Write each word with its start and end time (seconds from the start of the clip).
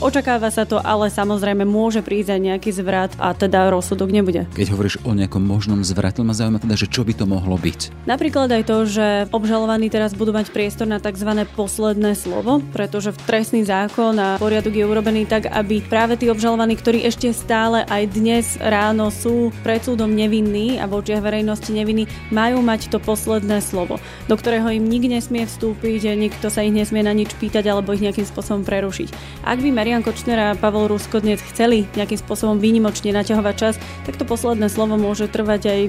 Očakáva 0.00 0.48
sa 0.48 0.64
to, 0.64 0.80
ale 0.80 1.12
samozrejme 1.12 1.68
môže 1.68 2.00
prísť 2.00 2.32
aj 2.32 2.40
nejaký 2.40 2.70
zvrat 2.72 3.12
a 3.20 3.36
teda 3.36 3.68
rozsudok 3.68 4.08
nebude. 4.08 4.48
Keď 4.56 4.72
hovoríš 4.72 4.96
o 5.04 5.12
nejakom 5.12 5.44
možnom 5.44 5.84
zvrate, 5.84 6.24
ma 6.24 6.32
zaujíma 6.32 6.56
teda, 6.56 6.72
že 6.72 6.88
čo 6.88 7.04
by 7.04 7.12
to 7.12 7.28
mohlo 7.28 7.60
byť. 7.60 8.08
Napríklad 8.08 8.48
aj 8.48 8.64
to, 8.64 8.76
že 8.88 9.06
obžalovaní 9.28 9.92
teraz 9.92 10.16
budú 10.16 10.32
mať 10.32 10.56
priestor 10.56 10.88
na 10.88 11.04
tzv. 11.04 11.44
posledné 11.52 12.16
slovo, 12.16 12.64
pretože 12.72 13.12
v 13.12 13.20
trestný 13.28 13.60
zákon 13.68 14.16
a 14.16 14.40
poriadok 14.40 14.72
je 14.72 14.88
urobený 14.88 15.28
tak, 15.28 15.52
aby 15.52 15.84
práve 15.84 16.16
tí 16.16 16.32
obžalovaní, 16.32 16.80
ktorí 16.80 17.04
ešte 17.04 17.36
stále 17.36 17.84
aj 17.84 18.02
dnes 18.16 18.56
ráno 18.56 19.12
sú 19.12 19.52
pred 19.60 19.84
súdom 19.84 20.08
nevinní 20.08 20.80
a 20.80 20.88
v 20.88 20.96
očiach 20.96 21.20
verejnosti 21.20 21.68
nevinní, 21.76 22.08
majú 22.32 22.64
mať 22.64 22.88
to 22.88 23.04
posledné 23.04 23.60
slovo, 23.60 24.00
do 24.32 24.34
ktorého 24.40 24.72
im 24.72 24.88
nik 24.88 25.12
nesmie 25.12 25.44
vstúpiť, 25.44 26.16
nikto 26.16 26.48
sa 26.48 26.64
ich 26.64 26.72
nesmie 26.72 27.04
na 27.04 27.12
nič 27.12 27.36
pýtať 27.36 27.68
alebo 27.68 27.92
ich 27.92 28.00
nejakým 28.00 28.24
spôsobom 28.24 28.64
prerušiť. 28.64 29.12
Ak 29.44 29.60
by 29.60 29.68
Marian 29.90 30.06
Kočner 30.06 30.38
a 30.38 30.54
Pavol 30.54 30.86
Rusko 30.86 31.18
dnes 31.18 31.42
chceli 31.50 31.82
nejakým 31.98 32.22
spôsobom 32.22 32.62
výnimočne 32.62 33.10
naťahovať 33.10 33.54
čas, 33.58 33.74
tak 34.06 34.14
to 34.14 34.22
posledné 34.22 34.70
slovo 34.70 34.94
môže 34.94 35.26
trvať 35.26 35.66
aj 35.66 35.80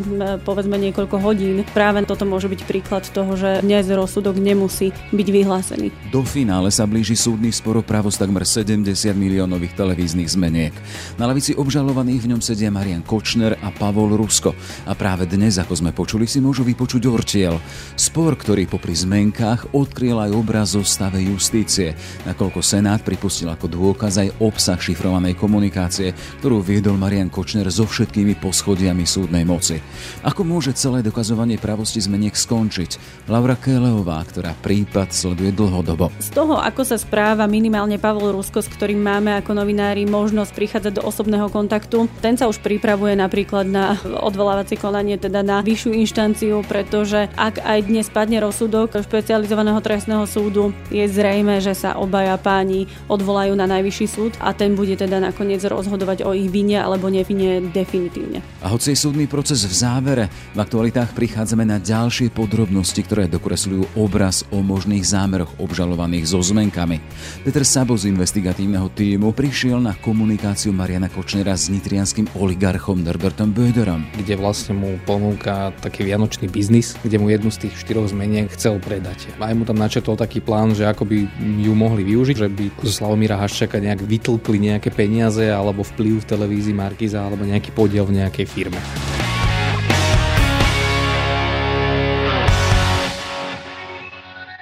povedzme 0.42 0.73
niekoľko 0.73 1.22
hodín. 1.22 1.62
Práve 1.78 2.02
toto 2.09 2.26
môže 2.26 2.50
byť 2.50 2.66
príklad 2.66 3.06
toho, 3.06 3.38
že 3.38 3.62
dnes 3.62 3.86
rozsudok 3.86 4.42
nemusí 4.42 4.90
byť 5.14 5.28
vyhlásený. 5.30 5.94
Do 6.09 6.26
finále 6.26 6.73
sa 6.73 6.90
blíži 6.90 7.14
súdny 7.14 7.54
spor 7.54 7.78
o 7.78 7.86
právo 7.86 8.09
takmer 8.09 8.42
70 8.42 8.90
miliónových 9.14 9.78
televíznych 9.78 10.34
zmeniek. 10.34 10.73
Na 11.22 11.30
lavici 11.30 11.54
obžalovaných 11.54 12.26
v 12.26 12.30
ňom 12.34 12.42
sedia 12.42 12.73
Marian 12.73 13.06
Kočner 13.06 13.54
a 13.62 13.70
Pavol 13.70 14.18
Rusko. 14.18 14.58
A 14.90 14.98
práve 14.98 15.30
dnes, 15.30 15.62
ako 15.62 15.78
sme 15.78 15.94
počuli, 15.94 16.26
si 16.26 16.42
môžu 16.42 16.66
vypočuť 16.66 17.06
ortiel. 17.06 17.62
Spor, 17.94 18.34
ktorý 18.34 18.66
popri 18.66 18.98
zmenkách 18.98 19.78
odkryl 19.78 20.18
aj 20.18 20.34
obraz 20.34 20.73
o 20.73 20.81
stave 20.81 21.22
justície, 21.22 21.94
nakoľko 22.25 22.66
Senát 22.66 23.06
pripustil 23.06 23.45
ako 23.45 23.70
dôkaz 23.92 24.23
aj 24.23 24.39
obsah 24.39 24.80
šifrovanej 24.80 25.36
komunikácie, 25.36 26.16
ktorú 26.39 26.64
viedol 26.64 26.95
Marian 26.95 27.28
Kočner 27.28 27.67
so 27.67 27.84
všetkými 27.84 28.39
poschodiami 28.39 29.03
súdnej 29.03 29.44
moci. 29.44 29.84
Ako 30.23 30.47
môže 30.47 30.72
celé 30.80 31.03
dokazovanie 31.03 31.59
pravosti 31.59 32.00
zmeniek 32.00 32.31
skončiť? 32.31 32.95
Laura 33.28 33.59
Keleová, 33.59 34.23
ktorá 34.23 34.56
prípad 34.64 35.12
sleduje 35.12 35.52
dlhodobo. 35.52 36.08
Z 36.23 36.31
toho, 36.31 36.56
ako 36.56 36.88
sa 36.88 36.95
správa 36.95 37.52
minimálne 37.52 38.00
Pavol 38.00 38.31
Rusko, 38.31 38.64
s 38.64 38.72
ktorým 38.72 39.03
máme 39.03 39.36
ako 39.44 39.59
novinári 39.59 40.08
možnosť 40.08 40.56
prichádzať 40.56 40.94
do 40.95 41.03
osobného 41.03 41.52
kontaktu, 41.52 42.08
ten 42.23 42.39
sa 42.39 42.47
už 42.47 42.64
pripravuje 42.64 43.19
napríklad 43.19 43.67
na 43.67 44.00
odvolávacie 44.23 44.80
konanie, 44.80 45.19
teda 45.19 45.44
na 45.44 45.59
vyššiu 45.59 45.92
inštanciu, 46.00 46.64
pretože 46.64 47.28
ak 47.36 47.59
aj 47.59 47.92
dnes 47.92 48.08
padne 48.08 48.39
rozsudok 48.39 49.03
špecializovaného 49.03 49.84
trestného 49.84 50.23
súdu, 50.23 50.72
je 50.88 51.03
zrejme, 51.12 51.59
že 51.59 51.75
sa 51.75 52.00
obaja 52.00 52.39
páni 52.39 52.88
odvolajú 53.12 53.52
na 53.52 53.67
najvyšší 53.82 54.06
súd 54.06 54.38
a 54.38 54.54
ten 54.54 54.78
bude 54.78 54.94
teda 54.94 55.18
nakoniec 55.18 55.66
rozhodovať 55.66 56.22
o 56.22 56.38
ich 56.38 56.54
vine 56.54 56.78
alebo 56.78 57.10
nevine 57.10 57.66
definitívne. 57.74 58.46
A 58.62 58.70
hoci 58.70 58.94
je 58.94 59.02
súdny 59.02 59.26
proces 59.26 59.66
v 59.66 59.74
závere, 59.74 60.30
v 60.54 60.62
aktualitách 60.62 61.18
prichádzame 61.18 61.66
na 61.66 61.82
ďalšie 61.82 62.30
podrobnosti, 62.30 63.02
ktoré 63.02 63.26
dokresľujú 63.26 63.98
obraz 63.98 64.46
o 64.54 64.62
možných 64.62 65.02
zámeroch 65.02 65.58
obžalovaných 65.58 66.30
so 66.30 66.38
zmenkami. 66.46 67.02
Peter 67.42 67.66
Sabo 67.66 67.98
z 67.98 68.14
investigatívneho 68.14 68.94
týmu 68.94 69.34
prišiel 69.34 69.82
na 69.82 69.98
komunikáciu 69.98 70.70
Mariana 70.70 71.09
Kočnera 71.09 71.58
s 71.58 71.74
nitrianským 71.74 72.30
oligarchom 72.38 73.02
Norbertom 73.02 73.50
Böderom. 73.50 74.06
Kde 74.14 74.38
vlastne 74.38 74.78
mu 74.78 75.02
ponúka 75.09 75.74
taký 75.82 76.06
vianočný 76.06 76.46
biznis, 76.46 76.94
kde 77.02 77.18
mu 77.18 77.34
jednu 77.34 77.50
z 77.50 77.66
tých 77.66 77.82
štyroch 77.82 78.14
zmeniek 78.14 78.46
chcel 78.54 78.78
predať. 78.78 79.26
Aj 79.42 79.58
mu 79.58 79.66
tam 79.66 79.82
načetol 79.82 80.14
taký 80.14 80.38
plán, 80.38 80.78
že 80.78 80.86
ako 80.86 81.09
by 81.09 81.18
ju 81.66 81.74
mohli 81.74 82.06
využiť, 82.06 82.36
že 82.38 82.48
by 82.52 82.66
Slavomíra 82.92 83.40
Haščaka 83.72 83.88
nejak 83.88 84.03
vytlkli 84.03 84.58
nejaké 84.67 84.91
peniaze 84.91 85.47
alebo 85.47 85.88
vplyv 85.88 86.19
v 86.19 86.25
televízii 86.28 86.75
Markiza 86.75 87.23
alebo 87.23 87.47
nejaký 87.47 87.72
podiel 87.72 88.03
v 88.03 88.19
nejakej 88.19 88.44
firme. 88.44 88.75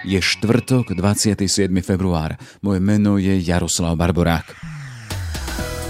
Je 0.06 0.22
štvrtok, 0.22 0.94
27. 0.94 1.74
február. 1.82 2.38
Moje 2.62 2.80
meno 2.86 3.18
je 3.18 3.34
Jaroslav 3.42 3.98
Barborák. 3.98 4.46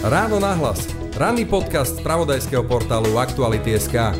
Ráno 0.07 0.39
nahlas. 0.39 0.87
Ranný 1.19 1.43
podcast 1.43 1.99
z 1.99 2.03
pravodajského 2.07 2.63
portálu 2.63 3.19
Aktuality.sk. 3.19 4.15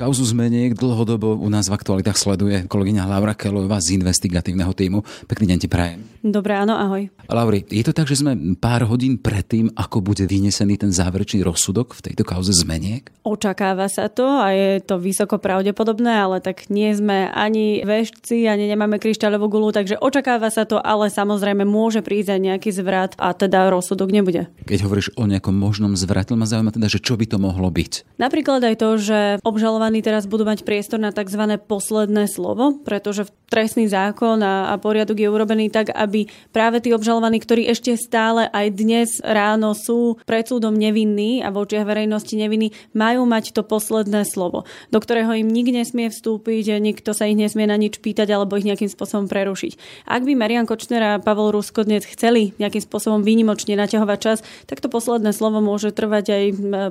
Kauzu 0.00 0.24
zmeniek 0.24 0.72
dlhodobo 0.72 1.36
u 1.36 1.52
nás 1.52 1.68
v 1.68 1.76
aktualitách 1.76 2.16
sleduje 2.16 2.64
kolegyňa 2.64 3.04
Laura 3.04 3.36
Kelová 3.36 3.84
z 3.84 4.00
investigatívneho 4.00 4.72
týmu. 4.72 5.04
Pekný 5.28 5.52
deň 5.52 5.58
ti 5.60 5.68
prajem. 5.68 6.00
Dobré, 6.24 6.56
áno, 6.56 6.72
ahoj. 6.72 7.12
Lauri, 7.28 7.68
je 7.68 7.84
to 7.84 7.92
tak, 7.92 8.08
že 8.08 8.24
sme 8.24 8.56
pár 8.56 8.88
hodín 8.88 9.20
predtým, 9.20 9.68
ako 9.76 10.00
bude 10.00 10.24
vynesený 10.24 10.80
ten 10.80 10.88
záverečný 10.88 11.44
rozsudok 11.44 11.92
v 11.92 12.00
tejto 12.08 12.24
kauze 12.24 12.48
zmeniek? 12.56 13.12
Očakáva 13.28 13.92
sa 13.92 14.08
to 14.08 14.24
a 14.24 14.56
je 14.56 14.80
to 14.80 14.96
vysoko 14.96 15.36
pravdepodobné, 15.36 16.16
ale 16.16 16.40
tak 16.40 16.72
nie 16.72 16.96
sme 16.96 17.28
ani 17.28 17.84
vešci, 17.84 18.48
ani 18.48 18.72
nemáme 18.72 18.96
kryštáľovú 18.96 19.52
gulu, 19.52 19.68
takže 19.68 20.00
očakáva 20.00 20.48
sa 20.48 20.64
to, 20.64 20.80
ale 20.80 21.12
samozrejme 21.12 21.68
môže 21.68 22.00
prísť 22.00 22.36
aj 22.36 22.40
nejaký 22.40 22.70
zvrat 22.72 23.12
a 23.20 23.36
teda 23.36 23.68
rozsudok 23.68 24.08
nebude. 24.08 24.48
Keď 24.64 24.80
hovoríš 24.80 25.12
o 25.20 25.28
nejakom 25.28 25.52
možnom 25.52 25.92
zvrate, 25.92 26.32
ma 26.32 26.48
zaujíma 26.48 26.72
teda, 26.72 26.88
že 26.88 27.04
čo 27.04 27.20
by 27.20 27.28
to 27.28 27.36
mohlo 27.36 27.68
byť? 27.68 28.16
Napríklad 28.16 28.64
aj 28.64 28.76
to, 28.80 28.88
že 28.96 29.18
obžalovaný 29.44 29.89
obžalovaní 29.90 30.06
teraz 30.06 30.30
budú 30.30 30.46
mať 30.46 30.62
priestor 30.62 31.02
na 31.02 31.10
tzv. 31.10 31.58
posledné 31.66 32.30
slovo, 32.30 32.78
pretože 32.86 33.26
trestný 33.50 33.90
zákon 33.90 34.38
a, 34.38 34.70
a 34.70 34.78
poriadok 34.78 35.18
je 35.18 35.26
urobený 35.26 35.74
tak, 35.74 35.90
aby 35.90 36.30
práve 36.54 36.78
tí 36.78 36.94
obžalovaní, 36.94 37.42
ktorí 37.42 37.66
ešte 37.66 37.98
stále 37.98 38.46
aj 38.46 38.66
dnes 38.78 39.18
ráno 39.18 39.74
sú 39.74 40.22
pred 40.22 40.46
súdom 40.46 40.78
nevinní 40.78 41.42
a 41.42 41.50
v 41.50 41.66
očiach 41.66 41.82
verejnosti 41.82 42.30
nevinní, 42.38 42.70
majú 42.94 43.26
mať 43.26 43.50
to 43.50 43.66
posledné 43.66 44.22
slovo, 44.22 44.62
do 44.94 44.98
ktorého 45.02 45.34
im 45.34 45.50
nik 45.50 45.74
nesmie 45.74 46.06
vstúpiť, 46.06 46.78
nikto 46.78 47.10
sa 47.10 47.26
ich 47.26 47.34
nesmie 47.34 47.66
na 47.66 47.74
nič 47.74 47.98
pýtať 47.98 48.30
alebo 48.30 48.54
ich 48.54 48.68
nejakým 48.70 48.86
spôsobom 48.86 49.26
prerušiť. 49.26 50.06
Ak 50.06 50.22
by 50.22 50.38
Marian 50.38 50.70
Kočner 50.70 51.02
a 51.02 51.12
Pavol 51.18 51.50
Rusko 51.50 51.82
dnes 51.82 52.06
chceli 52.06 52.54
nejakým 52.62 52.86
spôsobom 52.86 53.26
výnimočne 53.26 53.74
naťahovať 53.74 54.18
čas, 54.22 54.38
tak 54.70 54.78
to 54.78 54.86
posledné 54.86 55.34
slovo 55.34 55.58
môže 55.58 55.90
trvať 55.90 56.24
aj 56.30 56.44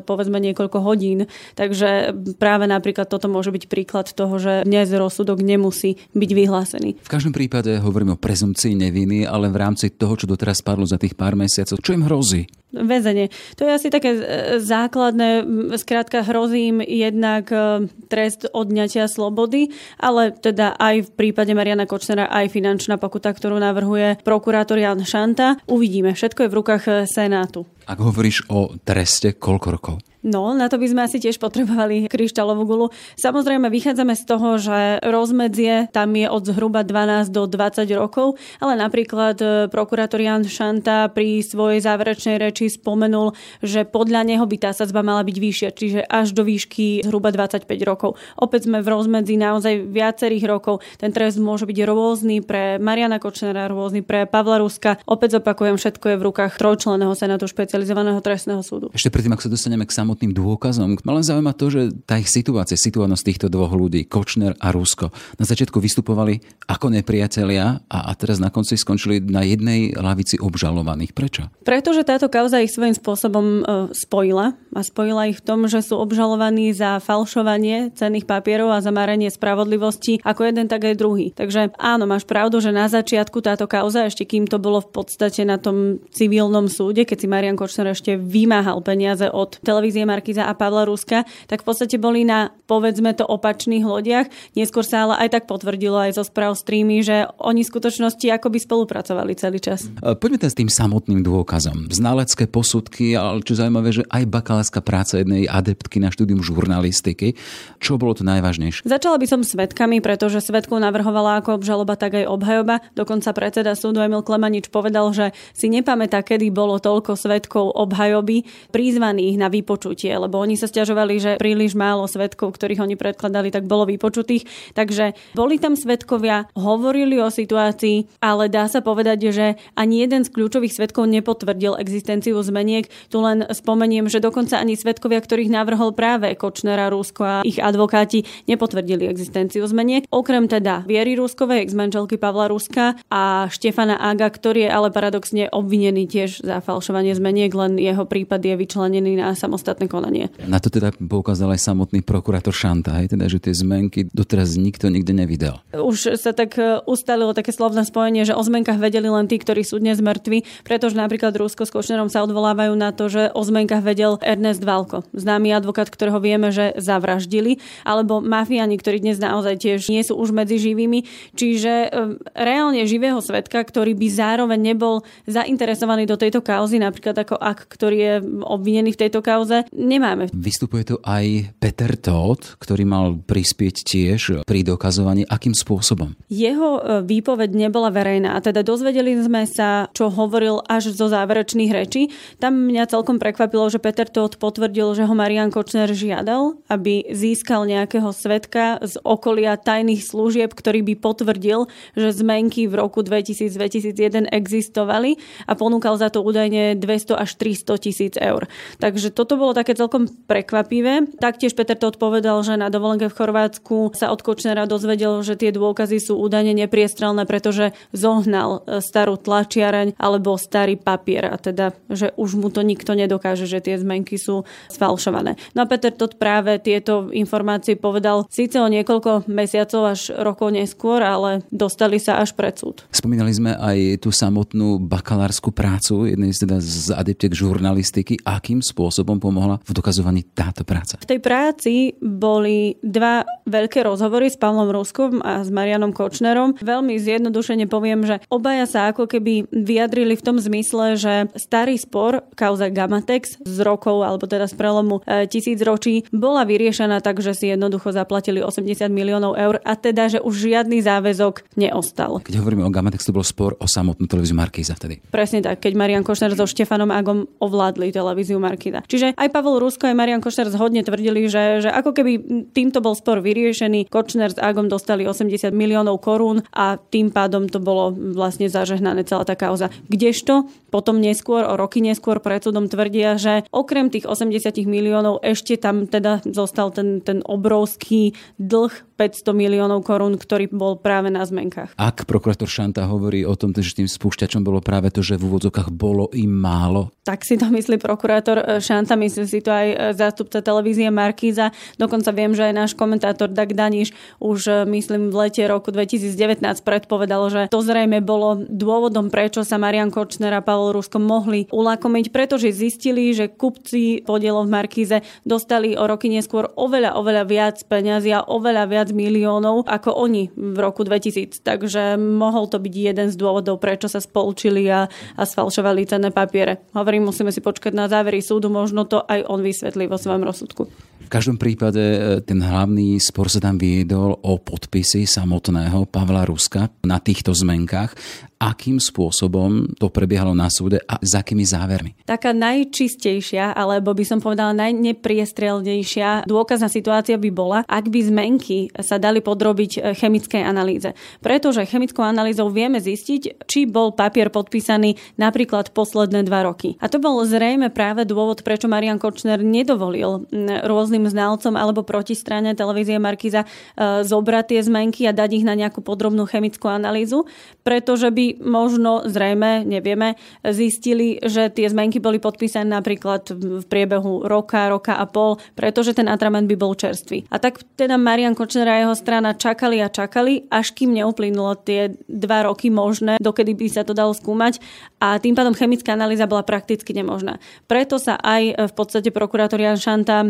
povedzme 0.03 0.43
niekoľko 0.43 0.83
hodín. 0.83 1.31
Takže 1.55 2.11
práve 2.35 2.67
napríklad 2.67 2.88
napríklad 2.89 3.05
toto 3.05 3.29
môže 3.29 3.53
byť 3.53 3.69
príklad 3.69 4.09
toho, 4.09 4.41
že 4.41 4.65
dnes 4.65 4.89
rozsudok 4.89 5.45
nemusí 5.45 6.01
byť 6.17 6.31
vyhlásený. 6.33 6.89
V 7.05 7.13
každom 7.13 7.29
prípade 7.29 7.77
hovoríme 7.77 8.17
o 8.17 8.19
prezumcii 8.19 8.73
neviny, 8.73 9.29
ale 9.29 9.53
v 9.53 9.61
rámci 9.61 9.93
toho, 9.93 10.17
čo 10.17 10.25
doteraz 10.25 10.65
padlo 10.65 10.89
za 10.89 10.97
tých 10.97 11.13
pár 11.13 11.37
mesiacov, 11.37 11.77
čo 11.85 11.93
im 11.93 12.01
hrozí? 12.09 12.49
Väzenie. 12.73 13.29
To 13.61 13.65
je 13.65 13.71
asi 13.77 13.89
také 13.93 14.13
e, 14.13 14.21
základné. 14.57 15.45
Skrátka 15.77 16.25
hrozí 16.25 16.73
im 16.73 16.81
jednak 16.81 17.49
e, 17.53 17.89
trest 18.09 18.49
odňatia 18.49 19.05
slobody, 19.05 19.69
ale 20.01 20.33
teda 20.33 20.73
aj 20.77 21.05
v 21.05 21.09
prípade 21.13 21.53
Mariana 21.53 21.85
Kočnera 21.85 22.25
aj 22.25 22.49
finančná 22.49 22.97
pokuta, 22.97 23.33
ktorú 23.33 23.57
navrhuje 23.61 24.21
prokurátor 24.25 24.81
Jan 24.81 25.01
Šanta. 25.05 25.61
Uvidíme. 25.65 26.17
Všetko 26.17 26.45
je 26.45 26.49
v 26.49 26.57
rukách 26.57 26.83
e, 26.89 26.93
Senátu. 27.05 27.69
Ak 27.85 28.01
hovoríš 28.01 28.49
o 28.49 28.73
treste, 28.81 29.33
koľko 29.37 29.67
rokov? 29.73 30.08
No, 30.21 30.53
na 30.53 30.69
to 30.69 30.77
by 30.77 30.85
sme 30.85 31.01
asi 31.09 31.17
tiež 31.17 31.41
potrebovali 31.41 32.05
kryštálovú 32.05 32.69
gulu. 32.69 32.85
Samozrejme, 33.17 33.65
vychádzame 33.73 34.13
z 34.13 34.23
toho, 34.29 34.61
že 34.61 35.01
rozmedzie 35.01 35.89
tam 35.89 36.13
je 36.13 36.29
od 36.29 36.45
zhruba 36.45 36.85
12 36.85 37.33
do 37.33 37.49
20 37.49 37.89
rokov, 37.97 38.37
ale 38.61 38.77
napríklad 38.77 39.41
prokurátor 39.73 40.21
Jan 40.21 40.45
Šanta 40.45 41.09
pri 41.09 41.41
svojej 41.41 41.81
záverečnej 41.81 42.37
reči 42.37 42.59
Či 42.59 42.75
spomenul, 42.75 43.31
že 43.63 43.87
podľa 43.87 44.27
neho 44.27 44.43
by 44.43 44.57
tá 44.59 44.75
sadzba 44.75 44.99
mala 44.99 45.23
byť 45.23 45.37
vyššia, 45.39 45.69
čiže 45.71 46.03
až 46.03 46.35
do 46.35 46.43
výšky 46.43 47.07
zhruba 47.07 47.31
25 47.31 47.63
rokov. 47.87 48.19
Opäť 48.35 48.67
sme 48.67 48.83
v 48.83 48.91
rozmedzi 48.91 49.39
naozaj 49.39 49.87
viacerých 49.87 50.43
rokov. 50.43 50.83
Ten 50.99 51.15
trest 51.15 51.39
môže 51.39 51.63
byť 51.63 51.77
rôzny 51.87 52.43
pre 52.43 52.75
Mariana 52.75 53.15
Kočnera, 53.15 53.71
rôzny 53.71 54.03
pre 54.03 54.27
Pavla 54.27 54.59
Ruska. 54.59 54.99
Opäť 55.07 55.39
opakujem, 55.39 55.79
všetko 55.79 56.05
je 56.11 56.15
v 56.19 56.23
rukách 56.27 56.59
trojčleného 56.59 57.15
senátu 57.15 57.47
špecializovaného 57.47 58.19
trestného 58.19 58.59
súdu. 58.59 58.91
Ešte 58.91 59.07
predtým, 59.07 59.31
ak 59.31 59.39
sa 59.39 59.47
dostaneme 59.47 59.87
k 59.87 59.95
samotným 60.09 60.33
dôkazom, 60.33 60.97
ma 61.05 61.13
len 61.13 61.21
zaujíma 61.21 61.53
to, 61.53 61.69
že 61.69 61.81
tá 62.09 62.17
ich 62.17 62.33
situácia, 62.33 62.73
situovanosť 62.73 63.21
týchto 63.21 63.47
dvoch 63.53 63.69
ľudí, 63.77 64.09
Kočner 64.09 64.57
a 64.57 64.73
Rusko, 64.73 65.13
na 65.37 65.45
začiatku 65.45 65.77
vystupovali 65.77 66.41
ako 66.65 66.89
nepriatelia 66.89 67.85
a, 67.85 67.99
a 68.09 68.11
teraz 68.17 68.41
na 68.41 68.49
konci 68.49 68.73
skončili 68.73 69.21
na 69.21 69.45
jednej 69.45 69.93
lavici 69.93 70.41
obžalovaných. 70.41 71.13
Prečo? 71.13 71.53
Pretože 71.61 72.01
táto 72.01 72.25
kauza 72.25 72.57
ich 72.57 72.73
svojím 72.73 72.97
spôsobom 72.97 73.45
e, 73.45 73.61
spojila 73.93 74.57
a 74.73 74.79
spojila 74.81 75.29
ich 75.29 75.37
v 75.37 75.45
tom, 75.45 75.69
že 75.69 75.85
sú 75.85 76.01
obžalovaní 76.01 76.73
za 76.73 76.97
falšovanie 76.97 77.93
cenných 77.93 78.25
papierov 78.25 78.73
a 78.73 78.81
za 78.81 78.89
marenie 78.89 79.29
spravodlivosti 79.29 80.25
ako 80.25 80.49
jeden, 80.49 80.65
tak 80.65 80.89
aj 80.89 80.97
druhý. 80.97 81.29
Takže 81.37 81.77
áno, 81.77 82.09
máš 82.09 82.25
pravdu, 82.25 82.57
že 82.57 82.73
na 82.73 82.89
začiatku 82.89 83.45
táto 83.45 83.69
kauza, 83.69 84.09
ešte 84.09 84.25
kým 84.25 84.49
to 84.49 84.57
bolo 84.57 84.81
v 84.81 84.89
podstate 84.89 85.45
na 85.45 85.61
tom 85.61 86.01
civilnom 86.09 86.65
súde, 86.65 87.05
keď 87.05 87.17
si 87.21 87.27
Marian 87.29 87.59
Kočner 87.59 87.93
ešte 87.93 88.17
vymáhal 88.17 88.81
peniaze 88.81 89.29
od 89.29 89.59
televízie 89.61 89.98
televízie 89.99 90.07
Markiza 90.07 90.43
a 90.47 90.53
Pavla 90.55 90.87
Ruska, 90.87 91.27
tak 91.47 91.63
v 91.63 91.65
podstate 91.67 91.95
boli 91.99 92.23
na, 92.23 92.51
povedzme 92.67 93.11
to, 93.15 93.27
opačných 93.27 93.83
lodiach. 93.83 94.27
Neskôr 94.55 94.85
sa 94.87 95.07
ale 95.07 95.27
aj 95.27 95.29
tak 95.35 95.43
potvrdilo 95.47 95.99
aj 95.99 96.15
zo 96.15 96.23
správ 96.23 96.55
streamy, 96.55 97.03
že 97.03 97.27
oni 97.39 97.63
v 97.63 97.71
skutočnosti 97.71 98.27
akoby 98.39 98.59
spolupracovali 98.63 99.35
celý 99.35 99.59
čas. 99.59 99.87
E, 99.99 100.15
poďme 100.15 100.39
teraz 100.39 100.55
s 100.55 100.59
tým 100.59 100.71
samotným 100.71 101.21
dôkazom. 101.23 101.91
Znalecké 101.91 102.47
posudky, 102.47 103.15
ale 103.19 103.43
čo 103.43 103.59
zaujímavé, 103.59 103.89
že 103.91 104.03
aj 104.07 104.23
bakalárska 104.29 104.79
práca 104.79 105.19
jednej 105.19 105.49
adeptky 105.49 105.99
na 105.99 106.13
štúdium 106.13 106.39
žurnalistiky. 106.39 107.35
Čo 107.81 107.99
bolo 107.99 108.15
to 108.15 108.23
najvážnejšie? 108.23 108.87
Začala 108.87 109.19
by 109.19 109.27
som 109.27 109.41
svetkami, 109.43 109.99
pretože 109.99 110.39
svetku 110.43 110.79
navrhovala 110.79 111.43
ako 111.43 111.59
obžaloba, 111.59 111.99
tak 111.99 112.15
aj 112.15 112.25
obhajoba. 112.29 112.79
Dokonca 112.95 113.35
predseda 113.35 113.75
súdu 113.75 113.99
Emil 113.99 114.23
Klemanič 114.23 114.71
povedal, 114.71 115.11
že 115.11 115.35
si 115.51 115.67
nepamätá, 115.67 116.23
kedy 116.23 116.53
bolo 116.53 116.79
toľko 116.79 117.17
svetkov 117.17 117.73
obhajoby 117.75 118.45
prizvaných 118.69 119.35
na 119.39 119.49
vypočutie, 119.89 120.13
lebo 120.13 120.37
oni 120.37 120.53
sa 120.53 120.69
stiažovali, 120.69 121.15
že 121.17 121.31
príliš 121.41 121.73
málo 121.73 122.05
svetkov, 122.05 122.53
ktorých 122.53 122.85
oni 122.85 122.95
predkladali, 122.95 123.49
tak 123.49 123.65
bolo 123.65 123.89
vypočutých. 123.89 124.45
Takže 124.77 125.17
boli 125.33 125.57
tam 125.57 125.73
svetkovia, 125.73 126.45
hovorili 126.53 127.17
o 127.17 127.33
situácii, 127.33 128.21
ale 128.21 128.53
dá 128.53 128.69
sa 128.69 128.85
povedať, 128.85 129.33
že 129.33 129.57
ani 129.73 130.05
jeden 130.05 130.21
z 130.21 130.29
kľúčových 130.29 130.77
svetkov 130.77 131.09
nepotvrdil 131.09 131.81
existenciu 131.81 132.37
zmeniek. 132.45 132.85
Tu 133.09 133.17
len 133.17 133.49
spomeniem, 133.49 134.05
že 134.07 134.21
dokonca 134.21 134.61
ani 134.61 134.77
svetkovia, 134.77 135.19
ktorých 135.19 135.49
navrhol 135.49 135.91
práve 135.97 136.37
Kočnera 136.37 136.87
Rusko 136.93 137.23
a 137.25 137.35
ich 137.41 137.57
advokáti, 137.57 138.23
nepotvrdili 138.45 139.09
existenciu 139.09 139.65
zmeniek. 139.65 140.05
Okrem 140.13 140.45
teda 140.47 140.85
Viery 140.85 141.17
Ruskovej, 141.17 141.65
ex-manželky 141.65 142.15
Pavla 142.15 142.47
Ruska 142.47 142.95
a 143.09 143.49
Štefana 143.49 143.97
Aga, 143.97 144.29
ktorý 144.29 144.65
je 144.65 144.71
ale 144.71 144.89
paradoxne 144.93 145.49
obvinený 145.49 146.05
tiež 146.05 146.45
za 146.45 146.61
falšovanie 146.61 147.11
zmeniek, 147.17 147.51
len 147.51 147.81
jeho 147.81 148.05
prípad 148.05 148.39
je 148.45 148.55
vyčlenený 148.55 149.17
na 149.17 149.33
samostatné 149.79 149.87
konanie. 149.87 150.25
Na 150.43 150.59
to 150.59 150.67
teda 150.67 150.91
poukázal 150.99 151.55
aj 151.55 151.61
samotný 151.63 152.03
prokurátor 152.03 152.51
Šanta, 152.51 152.99
hej, 152.99 153.15
teda, 153.15 153.31
že 153.31 153.39
tie 153.39 153.53
zmenky 153.55 154.11
doteraz 154.11 154.59
nikto 154.59 154.91
nikde 154.91 155.15
nevidel. 155.15 155.63
Už 155.71 156.19
sa 156.19 156.35
tak 156.35 156.59
e, 156.59 156.83
ustalilo 156.83 157.31
také 157.31 157.55
slovné 157.55 157.87
spojenie, 157.87 158.27
že 158.27 158.35
o 158.35 158.43
zmenkách 158.43 158.81
vedeli 158.81 159.07
len 159.07 159.25
tí, 159.31 159.39
ktorí 159.39 159.63
sú 159.63 159.79
dnes 159.79 160.03
mŕtvi, 160.03 160.43
pretože 160.67 160.99
napríklad 160.99 161.31
Rusko 161.35 161.63
s 161.63 161.71
Košnerom 161.71 162.11
sa 162.11 162.27
odvolávajú 162.27 162.73
na 162.75 162.91
to, 162.91 163.07
že 163.07 163.31
o 163.31 163.41
zmenkách 163.41 163.83
vedel 163.85 164.19
Ernest 164.19 164.65
Valko, 164.65 165.07
známy 165.15 165.55
advokát, 165.55 165.87
ktorého 165.87 166.19
vieme, 166.19 166.51
že 166.51 166.75
zavraždili, 166.75 167.63
alebo 167.87 168.19
mafiani, 168.19 168.75
ktorí 168.75 168.99
dnes 168.99 169.21
naozaj 169.21 169.63
tiež 169.63 169.87
nie 169.87 170.03
sú 170.03 170.19
už 170.19 170.35
medzi 170.35 170.59
živými. 170.59 171.07
Čiže 171.37 171.73
e, 171.87 171.89
reálne 172.35 172.83
živého 172.83 173.21
svetka, 173.23 173.63
ktorý 173.63 173.95
by 173.95 174.07
zároveň 174.11 174.59
nebol 174.59 175.05
zainteresovaný 175.29 176.09
do 176.09 176.19
tejto 176.19 176.43
kauzy, 176.43 176.81
napríklad 176.81 177.15
ako 177.15 177.35
ak, 177.37 177.69
ktorý 177.69 177.97
je 177.97 178.13
obvinený 178.43 178.97
v 178.97 179.01
tejto 179.07 179.21
kauze, 179.21 179.68
nemáme. 179.73 180.29
Vystupuje 180.33 180.83
tu 180.85 180.95
aj 181.05 181.53
Peter 181.61 181.93
Todt, 181.95 182.57
ktorý 182.57 182.83
mal 182.85 183.05
prispieť 183.21 183.75
tiež 183.85 184.21
pri 184.43 184.59
dokazovaní. 184.65 185.25
Akým 185.29 185.53
spôsobom? 185.53 186.17
Jeho 186.29 186.79
e, 186.79 186.81
výpoveď 187.05 187.53
nebola 187.53 187.93
verejná 187.93 188.37
a 188.37 188.43
teda 188.43 188.65
dozvedeli 188.65 189.13
sme 189.21 189.45
sa, 189.45 189.87
čo 189.93 190.09
hovoril 190.09 190.61
až 190.65 190.93
zo 190.93 191.07
záverečných 191.07 191.71
rečí. 191.71 192.09
Tam 192.41 192.57
mňa 192.69 192.89
celkom 192.89 193.21
prekvapilo, 193.21 193.69
že 193.69 193.81
Peter 193.81 194.09
Todt 194.09 194.41
potvrdil, 194.41 194.97
že 194.97 195.05
ho 195.05 195.13
Marian 195.13 195.53
Kočner 195.53 195.89
žiadal, 195.93 196.57
aby 196.69 197.05
získal 197.13 197.69
nejakého 197.69 198.09
svetka 198.13 198.81
z 198.81 198.97
okolia 199.05 199.55
tajných 199.59 200.01
služieb, 200.01 200.51
ktorý 200.53 200.81
by 200.81 200.93
potvrdil, 200.97 201.69
že 201.93 202.09
zmenky 202.15 202.65
v 202.65 202.73
roku 202.79 203.05
2000-2001 203.05 204.29
existovali 204.33 205.19
a 205.45 205.53
ponúkal 205.53 205.99
za 205.99 206.09
to 206.09 206.25
údajne 206.25 206.79
200 206.79 207.15
až 207.15 207.29
300 207.37 207.83
tisíc 207.83 208.13
eur. 208.17 208.49
Takže 208.79 209.13
toto 209.13 209.35
bolo 209.35 209.58
také 209.59 209.75
celkom 209.75 210.07
prekvapivé. 210.07 211.11
Taktiež 211.19 211.51
Peter 211.51 211.75
Todt 211.75 211.99
povedal, 211.99 212.39
že 212.47 212.55
na 212.55 212.71
dovolenke 212.71 213.11
v 213.11 213.17
Chorvátsku 213.19 213.91
sa 213.91 214.15
od 214.15 214.23
Kočnera 214.23 214.63
dozvedel, 214.63 215.19
že 215.19 215.35
tie 215.35 215.51
dôkazy 215.51 215.99
sú 215.99 216.15
údajne 216.15 216.55
nepriestrelné, 216.55 217.27
pretože 217.27 217.75
zohnal 217.91 218.63
e, 218.63 218.79
starú 218.79 219.19
tlačiareň 219.19 219.99
alebo 219.99 220.39
starý 220.39 220.79
papier 220.79 221.27
a 221.27 221.35
teda, 221.35 221.75
že 221.91 222.15
už 222.15 222.39
mu 222.39 222.47
to 222.47 222.63
nikto 222.63 222.95
nedokáže, 222.95 223.43
že 223.43 223.59
tie 223.59 223.75
zmenky 223.75 224.15
sú 224.15 224.47
sfalšované. 224.71 225.35
No 225.51 225.67
a 225.67 225.69
Peter 225.69 225.91
Todt 225.91 226.15
práve 226.15 226.55
tieto 226.63 227.11
informácie 227.11 227.75
povedal 227.75 228.23
síce 228.31 228.55
o 228.61 228.71
niekoľko 228.71 229.27
mesiacov 229.27 229.97
až 229.97 230.15
rokov 230.15 230.55
neskôr, 230.55 231.03
ale 231.03 231.43
dostali 231.51 231.99
sa 231.99 232.23
až 232.23 232.31
pred 232.37 232.55
súd. 232.55 232.87
Spomínali 232.95 233.35
sme 233.35 233.57
aj 233.57 233.99
tú 233.99 234.15
samotnú 234.15 234.79
bakalárskú 234.79 235.51
prácu 235.51 236.07
jednej 236.07 236.31
z, 236.31 236.47
teda 236.47 236.57
z 236.61 236.95
adeptiek 236.95 237.33
žurnalistiky. 237.35 238.21
Akým 238.23 238.63
spôsobom 238.63 239.17
pomohla 239.49 239.65
v 239.65 239.71
dokazovaní 239.73 240.21
táto 240.29 240.61
práca? 240.61 241.01
V 241.01 241.09
tej 241.09 241.19
práci 241.19 241.97
boli 241.97 242.77
dva 242.85 243.25
veľké 243.49 243.81
rozhovory 243.81 244.29
s 244.29 244.37
Pavlom 244.37 244.69
Ruskom 244.69 245.25
a 245.25 245.41
s 245.41 245.49
Marianom 245.49 245.89
Kočnerom. 245.89 246.61
Veľmi 246.61 247.01
zjednodušene 247.01 247.65
poviem, 247.65 248.05
že 248.05 248.21
obaja 248.29 248.69
sa 248.69 248.93
ako 248.93 249.09
keby 249.09 249.49
vyjadrili 249.49 250.13
v 250.13 250.25
tom 250.25 250.37
zmysle, 250.37 250.99
že 251.01 251.33
starý 251.33 251.81
spor, 251.81 252.21
kauza 252.37 252.69
Gamatex 252.69 253.41
z 253.41 253.57
rokov, 253.65 254.05
alebo 254.05 254.29
teda 254.29 254.45
z 254.45 254.53
prelomu 254.53 255.01
e, 255.09 255.25
tisíc 255.25 255.57
ročí, 255.65 256.05
bola 256.13 256.45
vyriešená 256.45 257.01
tak, 257.01 257.23
že 257.25 257.33
si 257.33 257.49
jednoducho 257.49 257.89
zaplatili 257.89 258.45
80 258.45 258.85
miliónov 258.93 259.33
eur 259.33 259.57
a 259.65 259.73
teda, 259.73 260.13
že 260.13 260.19
už 260.21 260.35
žiadny 260.51 260.83
záväzok 260.85 261.57
neostal. 261.57 262.21
Keď 262.21 262.37
hovoríme 262.37 262.61
o 262.67 262.71
Gamatex, 262.71 263.07
to 263.07 263.15
bol 263.15 263.25
spor 263.25 263.57
o 263.57 263.65
samotnú 263.65 264.05
televíziu 264.05 264.37
Markíza 264.37 264.77
vtedy. 264.77 265.01
Presne 265.09 265.41
tak, 265.41 265.63
keď 265.63 265.73
Marian 265.73 266.05
Košner 266.05 266.35
so 266.35 266.45
Štefanom 266.45 266.91
Agom 266.93 267.25
ovládli 267.41 267.89
televíziu 267.89 268.37
Markíza. 268.37 268.83
Čiže 268.85 269.15
aj 269.15 269.38
Pavel 269.39 269.63
Rusko, 269.63 269.87
aj 269.87 269.95
Marian 269.95 270.19
Košner 270.19 270.51
zhodne 270.51 270.83
tvrdili, 270.83 271.31
že, 271.31 271.63
že 271.63 271.71
ako 271.71 271.95
keby 271.95 272.11
týmto 272.51 272.83
bol 272.83 272.91
spor 272.91 273.23
vyriešený, 273.23 273.87
Kočner 273.87 274.35
s 274.35 274.39
Agom 274.43 274.67
dostali 274.67 275.07
80 275.07 275.55
miliónov 275.55 276.03
korún 276.03 276.43
a 276.51 276.75
tým 276.75 277.07
pádom 277.07 277.47
to 277.47 277.63
bolo 277.63 277.95
vlastne 277.95 278.51
zažehnané 278.51 279.07
celá 279.07 279.23
tá 279.23 279.39
kauza. 279.39 279.71
Kdežto 279.87 280.51
potom 280.67 280.99
neskôr, 280.99 281.47
o 281.47 281.55
roky 281.55 281.79
neskôr 281.79 282.19
pred 282.19 282.43
súdom 282.43 282.67
tvrdia, 282.67 283.15
že 283.15 283.47
okrem 283.55 283.87
tých 283.87 284.03
80 284.11 284.59
miliónov 284.67 285.23
ešte 285.23 285.55
tam 285.55 285.87
teda 285.87 286.19
zostal 286.27 286.75
ten, 286.75 286.99
ten 286.99 287.23
obrovský 287.23 288.11
dlh 288.35 288.88
500 288.99 289.31
miliónov 289.31 289.87
korún, 289.87 290.19
ktorý 290.19 290.51
bol 290.51 290.75
práve 290.75 291.07
na 291.07 291.23
zmenkách. 291.23 291.71
Ak 291.79 292.03
prokurátor 292.03 292.51
Šanta 292.51 292.83
hovorí 292.83 293.23
o 293.23 293.31
tom, 293.39 293.55
že 293.55 293.79
tým 293.79 293.87
spúšťačom 293.87 294.43
bolo 294.43 294.59
práve 294.59 294.91
to, 294.91 294.99
že 294.99 295.15
v 295.15 295.31
úvodzokách 295.31 295.71
bolo 295.71 296.11
im 296.11 296.35
málo? 296.35 296.91
Tak 297.07 297.23
si 297.23 297.39
to 297.39 297.47
myslí 297.47 297.79
prokurátor 297.79 298.43
e, 298.43 298.45
Šanta, 298.59 298.99
myslí 298.99 299.23
si 299.23 299.39
to 299.39 299.55
aj 299.55 299.67
e, 299.71 299.75
zástupca 299.95 300.43
televízie 300.43 300.91
Markíza. 300.91 301.55
Dokonca 301.79 302.11
viem, 302.11 302.35
že 302.35 302.51
aj 302.51 302.53
náš 302.53 302.71
komentátor 302.75 303.31
Dag 303.31 303.55
Daniš 303.55 303.95
už 304.19 304.39
e, 304.45 304.53
myslím 304.67 305.07
v 305.07 305.15
lete 305.25 305.47
roku 305.47 305.71
2019 305.71 306.43
predpovedal, 306.61 307.23
že 307.31 307.41
to 307.47 307.63
zrejme 307.63 308.03
bolo 308.03 308.43
dôvodom, 308.43 309.07
prečo 309.07 309.47
sa 309.47 309.55
Marian 309.55 309.89
Kočner 309.89 310.35
a 310.35 310.43
Pavel 310.43 310.75
Rusko 310.75 310.99
mohli 310.99 311.47
ulakomiť, 311.49 312.11
pretože 312.11 312.51
zistili, 312.51 313.15
že 313.15 313.31
kupci 313.31 314.03
podielov 314.03 314.45
v 314.45 314.53
Markíze 314.59 314.97
dostali 315.23 315.79
o 315.79 315.87
roky 315.87 316.11
neskôr 316.11 316.51
oveľa, 316.59 316.99
oveľa 316.99 317.23
viac 317.25 317.55
peňazí 317.65 318.11
a 318.11 318.27
oveľa 318.27 318.63
viac 318.67 318.88
viac 318.89 318.97
miliónov 318.97 319.69
ako 319.69 319.93
oni 319.93 320.33
v 320.33 320.57
roku 320.57 320.81
2000. 320.81 321.45
Takže 321.45 322.01
mohol 322.01 322.49
to 322.49 322.57
byť 322.57 322.73
jeden 322.73 323.07
z 323.13 323.15
dôvodov, 323.15 323.61
prečo 323.61 323.85
sa 323.85 324.01
spolčili 324.01 324.65
a, 324.69 324.89
a 324.89 325.23
sfalšovali 325.23 325.85
cenné 325.85 326.09
papiere. 326.09 326.65
Hovorím, 326.73 327.13
musíme 327.13 327.29
si 327.29 327.45
počkať 327.45 327.77
na 327.77 327.85
závery 327.85 328.25
súdu, 328.25 328.49
možno 328.49 328.89
to 328.89 329.05
aj 329.05 329.29
on 329.29 329.45
vysvetlí 329.45 329.85
vo 329.85 330.01
svojom 330.01 330.25
rozsudku. 330.25 330.65
V 330.99 331.09
každom 331.09 331.39
prípade 331.39 331.79
e, 331.79 331.99
ten 332.21 332.43
hlavný 332.43 332.99
spor 332.99 333.31
sa 333.31 333.39
tam 333.39 333.55
viedol 333.55 334.19
o 334.19 334.37
podpisy 334.37 335.07
samotného 335.07 335.87
Pavla 335.87 336.27
Ruska 336.27 336.69
na 336.85 336.99
týchto 336.99 337.31
zmenkách 337.31 337.95
akým 338.39 338.79
spôsobom 338.79 339.75
to 339.75 339.91
prebiehalo 339.91 340.31
na 340.31 340.47
súde 340.47 340.79
a 340.87 340.95
s 341.03 341.11
akými 341.11 341.43
závermi? 341.43 342.07
Taká 342.07 342.31
najčistejšia, 342.31 343.51
alebo 343.51 343.91
by 343.91 344.03
som 344.07 344.23
povedala 344.23 344.55
najnepriestrelnejšia 344.55 346.23
dôkazná 346.23 346.71
situácia 346.71 347.19
by 347.19 347.29
bola, 347.35 347.59
ak 347.67 347.91
by 347.91 347.99
zmenky 347.99 348.71
sa 348.79 348.95
dali 348.95 349.19
podrobiť 349.19 349.71
e, 349.75 349.79
chemickej 349.91 350.41
analýze. 350.41 350.95
Pretože 351.19 351.67
chemickou 351.67 352.01
analýzou 352.07 352.47
vieme 352.47 352.79
zistiť, 352.79 353.43
či 353.43 353.67
bol 353.67 353.91
papier 353.91 354.31
podpísaný 354.31 354.95
napríklad 355.19 355.75
posledné 355.75 356.23
dva 356.23 356.47
roky. 356.47 356.79
A 356.79 356.87
to 356.87 357.03
bol 357.03 357.19
zrejme 357.27 357.67
práve 357.75 358.07
dôvod, 358.07 358.47
prečo 358.47 358.71
Marian 358.71 358.97
Kočner 359.03 359.43
nedovolil 359.43 360.23
rôzne 360.63 360.88
rôznym 360.89 361.05
znalcom 361.05 361.53
alebo 361.53 361.85
protistrane 361.85 362.57
televízie 362.57 362.97
Markiza 362.97 363.45
e, 363.45 364.01
zobrať 364.01 364.45
tie 364.49 364.59
zmenky 364.65 365.05
a 365.05 365.13
dať 365.13 365.29
ich 365.37 365.45
na 365.45 365.53
nejakú 365.53 365.85
podrobnú 365.85 366.25
chemickú 366.25 366.65
analýzu, 366.65 367.29
pretože 367.61 368.09
by 368.09 368.41
možno, 368.41 369.05
zrejme, 369.05 369.69
nevieme, 369.69 370.17
zistili, 370.41 371.21
že 371.21 371.53
tie 371.53 371.69
zmenky 371.69 372.01
boli 372.01 372.17
podpísané 372.17 372.65
napríklad 372.73 373.29
v 373.37 373.61
priebehu 373.69 374.25
roka, 374.25 374.65
roka 374.65 374.97
a 374.97 375.05
pol, 375.05 375.37
pretože 375.53 375.93
ten 375.93 376.09
atrament 376.09 376.49
by 376.49 376.57
bol 376.57 376.73
čerstvý. 376.73 377.29
A 377.29 377.37
tak 377.37 377.61
teda 377.77 378.01
Marian 378.01 378.33
Kočner 378.33 378.65
a 378.65 378.81
jeho 378.81 378.97
strana 378.97 379.37
čakali 379.37 379.77
a 379.85 379.93
čakali, 379.93 380.49
až 380.49 380.73
kým 380.73 380.97
neuplynulo 380.97 381.53
tie 381.61 381.93
dva 382.09 382.49
roky 382.49 382.73
možné, 382.73 383.21
dokedy 383.21 383.53
by 383.53 383.69
sa 383.69 383.85
to 383.85 383.93
dalo 383.93 384.17
skúmať 384.17 384.57
a 384.97 385.21
tým 385.21 385.37
pádom 385.37 385.53
chemická 385.53 385.93
analýza 385.93 386.25
bola 386.25 386.41
prakticky 386.41 386.97
nemožná. 386.97 387.37
Preto 387.69 388.01
sa 388.01 388.17
aj 388.17 388.57
v 388.57 388.73
podstate 388.73 389.13
prokurátor 389.13 389.61
Jan 389.61 389.77
Šanta 389.77 390.25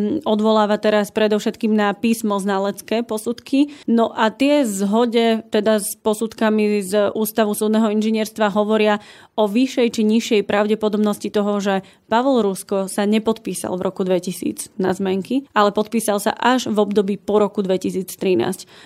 odvoláva 0.49 0.81
teraz 0.81 1.13
predovšetkým 1.13 1.77
na 1.77 1.93
písmo 1.93 2.41
znalecké 2.41 3.05
posudky. 3.05 3.69
No 3.85 4.09
a 4.09 4.33
tie 4.33 4.65
zhode 4.65 5.45
teda 5.53 5.77
s 5.77 5.93
posudkami 6.01 6.81
z 6.81 7.13
Ústavu 7.13 7.53
súdneho 7.53 7.93
inžinierstva 7.93 8.49
hovoria 8.49 8.97
o 9.37 9.45
vyššej 9.45 9.87
či 9.93 10.01
nižšej 10.01 10.41
pravdepodobnosti 10.49 11.29
toho, 11.29 11.61
že 11.61 11.85
Pavol 12.09 12.41
Rusko 12.41 12.89
sa 12.89 13.05
nepodpísal 13.05 13.77
v 13.77 13.85
roku 13.85 14.01
2000 14.01 14.73
na 14.81 14.89
zmenky, 14.89 15.45
ale 15.53 15.69
podpísal 15.69 16.17
sa 16.17 16.33
až 16.33 16.65
v 16.65 16.81
období 16.81 17.21
po 17.21 17.37
roku 17.37 17.61
2013. 17.61 18.09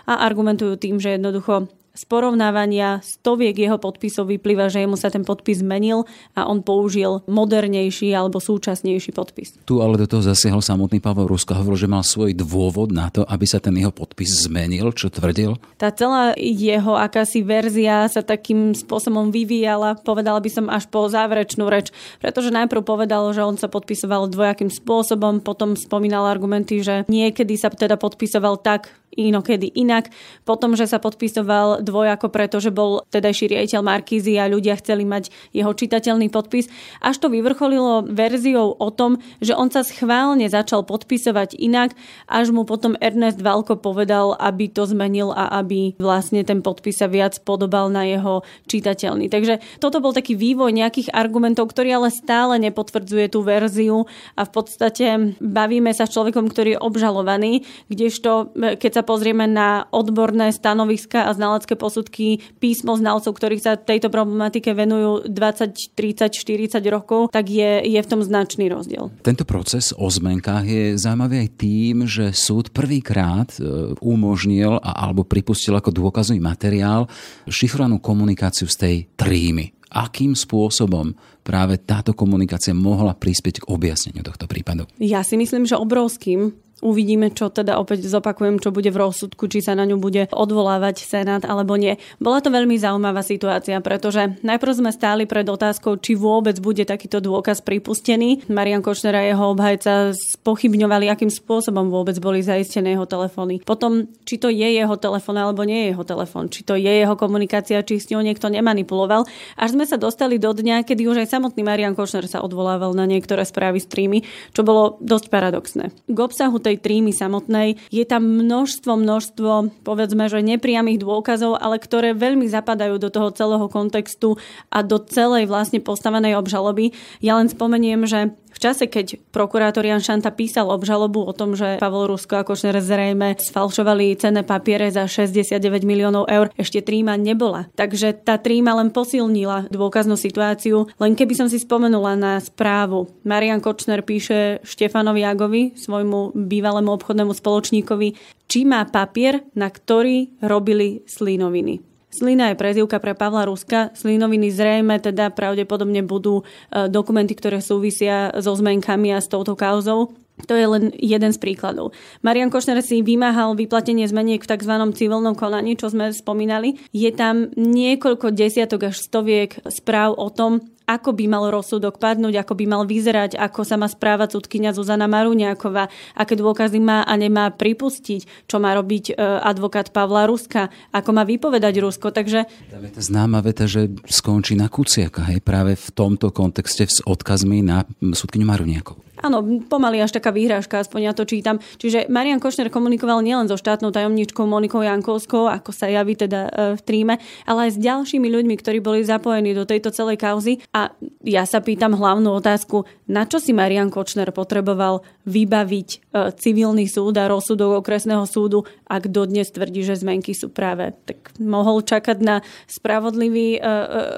A 0.04 0.20
argumentujú 0.20 0.76
tým, 0.76 1.00
že 1.00 1.16
jednoducho 1.16 1.72
z 1.94 2.10
porovnávania 2.10 3.06
stoviek 3.06 3.54
jeho 3.54 3.78
podpisov 3.78 4.26
vyplýva, 4.26 4.66
že 4.66 4.82
jemu 4.82 4.98
sa 4.98 5.14
ten 5.14 5.22
podpis 5.22 5.62
zmenil 5.62 6.10
a 6.34 6.50
on 6.50 6.66
použil 6.66 7.22
modernejší 7.30 8.10
alebo 8.18 8.42
súčasnejší 8.42 9.14
podpis. 9.14 9.62
Tu 9.62 9.78
ale 9.78 10.02
do 10.02 10.10
toho 10.10 10.26
zasiahol 10.26 10.66
samotný 10.66 10.98
Pavel 10.98 11.30
Rusko. 11.30 11.54
Hovoril, 11.54 11.86
že 11.86 11.94
mal 11.94 12.02
svoj 12.02 12.34
dôvod 12.34 12.90
na 12.90 13.14
to, 13.14 13.22
aby 13.30 13.46
sa 13.46 13.62
ten 13.62 13.78
jeho 13.78 13.94
podpis 13.94 14.50
zmenil. 14.50 14.90
Čo 14.90 15.14
tvrdil? 15.14 15.62
Tá 15.78 15.94
celá 15.94 16.34
jeho 16.34 16.98
akási 16.98 17.46
verzia 17.46 18.10
sa 18.10 18.26
takým 18.26 18.74
spôsobom 18.74 19.30
vyvíjala, 19.30 20.02
povedala 20.02 20.42
by 20.42 20.50
som 20.50 20.66
až 20.74 20.90
po 20.90 21.06
záverečnú 21.06 21.70
reč, 21.70 21.94
pretože 22.18 22.50
najprv 22.50 22.82
povedal, 22.82 23.30
že 23.38 23.46
on 23.46 23.54
sa 23.54 23.70
podpisoval 23.70 24.34
dvojakým 24.34 24.74
spôsobom, 24.74 25.46
potom 25.46 25.78
spomínal 25.78 26.26
argumenty, 26.26 26.82
že 26.82 27.06
niekedy 27.06 27.54
sa 27.54 27.70
teda 27.70 28.02
podpisoval 28.02 28.58
tak, 28.66 28.90
inokedy 29.16 29.70
inak. 29.78 30.10
Potom, 30.44 30.74
že 30.74 30.90
sa 30.90 30.98
podpisoval 30.98 31.83
dvojako, 31.84 32.32
pretože 32.32 32.72
bol 32.72 33.04
tedajší 33.12 33.52
riaditeľ 33.54 33.82
Markízy 33.84 34.40
a 34.40 34.48
ľudia 34.48 34.80
chceli 34.80 35.04
mať 35.04 35.30
jeho 35.52 35.70
čitateľný 35.70 36.32
podpis. 36.32 36.72
Až 37.04 37.20
to 37.20 37.28
vyvrcholilo 37.28 38.08
verziou 38.08 38.74
o 38.74 38.90
tom, 38.90 39.20
že 39.44 39.54
on 39.54 39.70
sa 39.70 39.84
schválne 39.84 40.48
začal 40.48 40.88
podpisovať 40.88 41.60
inak, 41.60 41.94
až 42.26 42.56
mu 42.56 42.64
potom 42.64 42.96
Ernest 43.04 43.44
Valko 43.44 43.76
povedal, 43.78 44.34
aby 44.40 44.72
to 44.72 44.88
zmenil 44.88 45.36
a 45.36 45.60
aby 45.60 46.00
vlastne 46.00 46.42
ten 46.48 46.64
podpis 46.64 47.04
sa 47.04 47.12
viac 47.12 47.44
podobal 47.44 47.92
na 47.92 48.08
jeho 48.08 48.42
čitateľný. 48.72 49.28
Takže 49.28 49.60
toto 49.84 50.00
bol 50.00 50.16
taký 50.16 50.40
vývoj 50.40 50.72
nejakých 50.72 51.12
argumentov, 51.12 51.70
ktorý 51.70 52.00
ale 52.00 52.10
stále 52.10 52.58
nepotvrdzuje 52.64 53.26
tú 53.28 53.44
verziu 53.44 54.08
a 54.40 54.42
v 54.48 54.52
podstate 54.52 55.36
bavíme 55.44 55.92
sa 55.92 56.08
s 56.08 56.14
človekom, 56.16 56.48
ktorý 56.48 56.78
je 56.78 56.84
obžalovaný, 56.84 57.54
kdežto 57.92 58.56
keď 58.80 58.92
sa 59.02 59.04
pozrieme 59.04 59.50
na 59.50 59.90
odborné 59.90 60.54
stanoviska 60.54 61.28
a 61.28 61.36
znalecké 61.36 61.73
posudky 61.76 62.42
písmo 62.58 62.96
znalcov, 62.96 63.34
ktorí 63.36 63.60
sa 63.60 63.78
tejto 63.80 64.10
problematike 64.10 64.72
venujú 64.74 65.30
20, 65.30 65.94
30, 65.94 66.34
40 66.34 66.80
rokov, 66.90 67.30
tak 67.34 67.50
je, 67.50 67.84
je 67.84 68.00
v 68.00 68.08
tom 68.10 68.22
značný 68.24 68.70
rozdiel. 68.72 69.12
Tento 69.22 69.44
proces 69.44 69.92
o 69.96 70.08
zmenkách 70.10 70.66
je 70.66 70.84
zaujímavý 70.98 71.46
aj 71.46 71.50
tým, 71.60 71.96
že 72.10 72.34
súd 72.34 72.72
prvýkrát 72.72 73.50
e, 73.58 73.94
umožnil 74.02 74.80
a, 74.80 75.06
alebo 75.06 75.28
pripustil 75.28 75.76
ako 75.78 75.92
dôkazový 75.94 76.40
materiál 76.42 77.06
šifrovanú 77.48 78.00
komunikáciu 78.02 78.66
z 78.70 78.76
tej 78.78 78.96
trímy 79.16 79.84
akým 79.94 80.34
spôsobom 80.34 81.14
práve 81.46 81.78
táto 81.78 82.18
komunikácia 82.18 82.74
mohla 82.74 83.14
prispieť 83.14 83.62
k 83.62 83.70
objasneniu 83.70 84.26
tohto 84.26 84.50
prípadu? 84.50 84.90
Ja 84.98 85.22
si 85.22 85.38
myslím, 85.38 85.70
že 85.70 85.78
obrovským. 85.78 86.58
Uvidíme, 86.84 87.32
čo 87.32 87.48
teda 87.48 87.80
opäť 87.80 88.12
zopakujem, 88.12 88.60
čo 88.60 88.76
bude 88.76 88.92
v 88.92 89.00
rozsudku, 89.00 89.48
či 89.48 89.64
sa 89.64 89.72
na 89.72 89.88
ňu 89.88 89.96
bude 90.04 90.28
odvolávať 90.36 91.08
Senát 91.08 91.48
alebo 91.48 91.80
nie. 91.80 91.96
Bola 92.20 92.44
to 92.44 92.52
veľmi 92.52 92.76
zaujímavá 92.76 93.24
situácia, 93.24 93.80
pretože 93.80 94.36
najprv 94.44 94.84
sme 94.84 94.92
stáli 94.92 95.24
pred 95.24 95.48
otázkou, 95.48 95.96
či 96.04 96.20
vôbec 96.20 96.60
bude 96.60 96.84
takýto 96.84 97.24
dôkaz 97.24 97.64
pripustený. 97.64 98.52
Marian 98.52 98.84
Kočner 98.84 99.16
a 99.16 99.24
jeho 99.24 99.56
obhajca 99.56 100.12
spochybňovali, 100.12 101.08
akým 101.08 101.32
spôsobom 101.32 101.88
vôbec 101.88 102.20
boli 102.20 102.44
zaistené 102.44 103.00
jeho 103.00 103.08
telefóny. 103.08 103.64
Potom, 103.64 104.12
či 104.28 104.36
to 104.36 104.52
je 104.52 104.68
jeho 104.68 105.00
telefón 105.00 105.40
alebo 105.40 105.64
nie 105.64 105.88
je 105.88 105.96
jeho 105.96 106.04
telefón, 106.04 106.52
či 106.52 106.68
to 106.68 106.76
je 106.76 106.92
jeho 106.92 107.16
komunikácia, 107.16 107.80
či 107.80 108.04
s 108.04 108.12
ňou 108.12 108.20
niekto 108.20 108.52
nemanipuloval. 108.52 109.24
Až 109.56 109.70
sme 109.80 109.88
sa 109.88 109.96
dostali 109.96 110.36
do 110.36 110.52
dňa, 110.52 110.84
kedy 110.84 111.08
už 111.08 111.24
aj 111.24 111.32
samotný 111.32 111.64
Marian 111.64 111.96
Kočner 111.96 112.28
sa 112.28 112.44
odvolával 112.44 112.92
na 112.92 113.08
niektoré 113.08 113.48
správy 113.48 113.80
streamy, 113.80 114.28
čo 114.52 114.68
bolo 114.68 115.00
dosť 115.00 115.32
paradoxné. 115.32 115.96
K 116.12 116.18
obsahu 116.20 116.60
tej 116.60 116.73
tej 116.74 116.78
trímy 116.82 117.14
samotnej. 117.14 117.78
Je 117.94 118.02
tam 118.02 118.26
množstvo, 118.26 118.98
množstvo, 118.98 119.52
povedzme, 119.86 120.26
že 120.26 120.42
nepriamých 120.42 121.06
dôkazov, 121.06 121.62
ale 121.62 121.78
ktoré 121.78 122.18
veľmi 122.18 122.50
zapadajú 122.50 122.98
do 122.98 123.14
toho 123.14 123.30
celého 123.30 123.70
kontextu 123.70 124.42
a 124.74 124.82
do 124.82 124.98
celej 124.98 125.46
vlastne 125.46 125.78
postavenej 125.78 126.34
obžaloby. 126.34 126.90
Ja 127.22 127.38
len 127.38 127.46
spomeniem, 127.46 128.10
že 128.10 128.34
v 128.54 128.60
čase, 128.62 128.86
keď 128.86 129.18
prokurátor 129.34 129.82
Jan 129.82 130.00
Šanta 130.00 130.30
písal 130.30 130.70
obžalobu 130.70 131.26
o 131.26 131.34
tom, 131.34 131.58
že 131.58 131.82
Pavol 131.82 132.14
Rusko 132.14 132.40
a 132.40 132.46
Košner 132.46 132.78
zrejme 132.78 133.34
sfalšovali 133.42 134.14
cenné 134.22 134.46
papiere 134.46 134.94
za 134.94 135.10
69 135.10 135.58
miliónov 135.82 136.30
eur, 136.30 136.54
ešte 136.54 136.86
tríma 136.86 137.18
nebola. 137.18 137.66
Takže 137.74 138.14
tá 138.14 138.38
tríma 138.38 138.78
len 138.78 138.94
posilnila 138.94 139.68
dôkaznú 139.74 140.14
situáciu. 140.14 140.86
Len 141.02 141.18
keby 141.18 141.34
som 141.34 141.48
si 141.50 141.58
spomenula 141.58 142.14
na 142.14 142.38
správu. 142.38 143.10
Marian 143.26 143.60
Kočner 143.60 144.06
píše 144.06 144.62
Štefanovi 144.62 145.26
Jagovi, 145.26 145.64
svojmu 145.74 146.38
bývalému 146.38 146.94
obchodnému 146.94 147.34
spoločníkovi, 147.34 148.14
či 148.46 148.70
má 148.70 148.86
papier, 148.86 149.42
na 149.58 149.72
ktorý 149.72 150.30
robili 150.46 151.02
slinoviny. 151.10 151.93
Slina 152.14 152.54
je 152.54 152.62
prezivka 152.62 153.02
pre 153.02 153.18
Pavla 153.18 153.50
Ruska. 153.50 153.90
Slinoviny 153.98 154.54
zrejme 154.54 155.02
teda 155.02 155.34
pravdepodobne 155.34 156.06
budú 156.06 156.46
e, 156.46 156.86
dokumenty, 156.86 157.34
ktoré 157.34 157.58
súvisia 157.58 158.30
so 158.38 158.54
zmenkami 158.54 159.10
a 159.10 159.18
s 159.18 159.26
touto 159.26 159.58
kauzou. 159.58 160.14
To 160.46 160.54
je 160.54 160.66
len 160.66 160.94
jeden 160.98 161.30
z 161.34 161.38
príkladov. 161.42 161.94
Marian 162.26 162.54
Košner 162.54 162.82
si 162.82 163.06
vymáhal 163.06 163.54
vyplatenie 163.58 164.06
zmeniek 164.06 164.42
v 164.42 164.50
tzv. 164.50 164.74
civilnom 164.94 165.38
konaní, 165.38 165.78
čo 165.78 165.90
sme 165.90 166.10
spomínali. 166.10 166.78
Je 166.94 167.10
tam 167.14 167.54
niekoľko 167.54 168.34
desiatok 168.34 168.94
až 168.94 169.02
stoviek 169.02 169.62
správ 169.70 170.18
o 170.18 170.30
tom, 170.34 170.62
ako 170.86 171.16
by 171.16 171.26
mal 171.32 171.48
rozsudok 171.50 172.00
padnúť, 172.00 172.44
ako 172.44 172.54
by 172.60 172.66
mal 172.68 172.84
vyzerať, 172.84 173.40
ako 173.40 173.62
sa 173.64 173.76
má 173.80 173.88
správať 173.88 174.36
súdkynia 174.36 174.76
Zuzana 174.76 175.08
Maruniaková, 175.08 175.88
aké 176.16 176.36
dôkazy 176.36 176.80
má 176.84 177.08
a 177.08 177.14
nemá 177.16 177.52
pripustiť, 177.52 178.48
čo 178.48 178.58
má 178.60 178.76
robiť 178.76 179.12
e, 179.12 179.14
advokát 179.22 179.92
Pavla 179.96 180.28
Ruska, 180.28 180.68
ako 180.92 181.10
má 181.16 181.24
vypovedať 181.24 181.74
Rusko. 181.80 182.12
Takže... 182.12 182.46
Tá 182.72 182.80
veta 182.80 183.00
známa 183.00 183.40
veta, 183.40 183.68
že 183.68 183.92
skončí 184.08 184.60
na 184.60 184.68
Kuciaka, 184.68 185.28
hej, 185.32 185.40
práve 185.40 185.76
v 185.80 185.88
tomto 185.96 186.32
kontexte 186.36 186.88
s 186.88 187.00
odkazmi 187.04 187.64
na 187.64 187.88
súdkyňu 188.00 188.46
Maruniakovú. 188.48 189.04
Áno, 189.24 189.40
pomaly 189.72 190.04
až 190.04 190.20
taká 190.20 190.36
výhražka, 190.36 190.84
aspoň 190.84 191.00
ja 191.08 191.14
to 191.16 191.24
čítam. 191.24 191.56
Čiže 191.80 192.12
Marian 192.12 192.44
Košner 192.44 192.68
komunikoval 192.68 193.24
nielen 193.24 193.48
so 193.48 193.56
štátnou 193.56 193.96
tajomničkou 193.96 194.44
Monikou 194.44 194.84
Jankovskou, 194.84 195.48
ako 195.48 195.72
sa 195.72 195.88
javí 195.88 196.20
teda 196.20 196.52
e, 196.52 196.52
v 196.76 196.82
tríme, 196.84 197.16
ale 197.48 197.72
aj 197.72 197.72
s 197.72 197.80
ďalšími 197.80 198.28
ľuďmi, 198.28 198.56
ktorí 198.60 198.84
boli 198.84 199.00
zapojení 199.08 199.56
do 199.56 199.64
tejto 199.64 199.96
celej 199.96 200.20
kauzy. 200.20 200.60
A 200.74 200.90
ja 201.22 201.46
sa 201.46 201.62
pýtam 201.62 201.94
hlavnú 201.94 202.34
otázku, 202.34 202.90
na 203.06 203.30
čo 203.30 203.38
si 203.38 203.54
Marian 203.54 203.94
Kočner 203.94 204.34
potreboval 204.34 205.06
vybaviť 205.30 205.90
e, 205.94 205.98
civilný 206.34 206.90
súd 206.90 207.14
a 207.22 207.30
rozsudok 207.30 207.86
okresného 207.86 208.26
súdu, 208.26 208.66
ak 208.90 209.06
dodnes 209.14 209.54
tvrdí, 209.54 209.86
že 209.86 210.02
zmenky 210.02 210.34
sú 210.34 210.50
práve. 210.50 210.98
Tak 211.06 211.38
mohol 211.38 211.86
čakať 211.86 212.18
na 212.26 212.42
spravodlivý 212.66 213.62
e, 213.62 213.70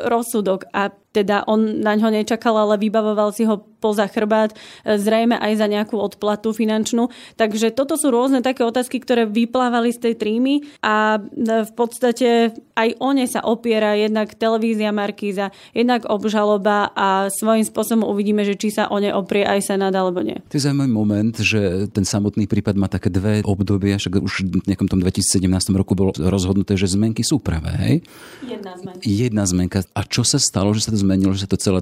rozsudok 0.08 0.72
a 0.72 0.96
teda 1.16 1.48
on 1.48 1.80
na 1.80 1.96
ňo 1.96 2.12
nečakal, 2.12 2.60
ale 2.60 2.76
vybavoval 2.76 3.32
si 3.32 3.48
ho 3.48 3.64
poza 3.80 4.10
chrbát, 4.10 4.52
e, 4.84 4.98
zrejme 4.98 5.38
aj 5.38 5.54
za 5.62 5.68
nejakú 5.70 5.96
odplatu 5.96 6.52
finančnú. 6.52 7.14
Takže 7.40 7.72
toto 7.72 7.96
sú 7.96 8.10
rôzne 8.10 8.42
také 8.42 8.66
otázky, 8.66 8.98
ktoré 8.98 9.30
vyplávali 9.30 9.94
z 9.94 10.10
tej 10.10 10.14
trímy 10.18 10.66
a 10.82 11.22
e, 11.22 11.64
v 11.64 11.72
podstate 11.78 12.58
aj 12.74 12.90
o 12.98 13.10
ne 13.14 13.30
sa 13.30 13.46
opiera 13.46 13.94
jednak 13.94 14.34
televízia 14.34 14.90
Markíza, 14.90 15.54
jednak 15.72 16.10
obžaloba 16.10 16.92
a 16.98 17.30
svojím 17.30 17.64
spôsobom 17.64 18.10
uvidíme, 18.10 18.42
že 18.42 18.58
či 18.58 18.74
sa 18.74 18.90
o 18.90 18.98
ne 18.98 19.14
oprie 19.14 19.46
aj 19.46 19.62
Senát 19.64 19.94
alebo 19.94 20.26
nie. 20.26 20.42
To 20.50 20.58
je 20.58 20.66
zaujímavý 20.66 20.92
moment, 20.92 21.36
že 21.38 21.88
ten 21.94 22.04
samotný 22.04 22.50
prípad 22.50 22.76
má 22.76 22.90
také 22.90 23.14
dve 23.14 23.46
obdobia, 23.46 24.02
však 24.02 24.18
už 24.18 24.34
v 24.50 24.68
nejakom 24.68 24.90
tom 24.90 25.00
2017 25.00 25.46
roku 25.78 25.94
bolo 25.94 26.12
rozhodnuté, 26.18 26.74
že 26.74 26.90
zmenky 26.90 27.22
sú 27.22 27.38
pravé, 27.38 27.72
hej? 27.86 27.96
Jedna 28.44 28.74
zmenka. 28.76 29.04
Jedna 29.06 29.44
zmenka. 29.46 29.80
A 29.94 30.02
čo 30.04 30.26
sa 30.26 30.42
stalo, 30.42 30.74
že 30.74 30.84
sa 30.84 30.90
tá 30.92 30.98
zmenilo, 31.06 31.38
že 31.38 31.46
sa 31.46 31.50
to 31.54 31.62
celé 31.62 31.80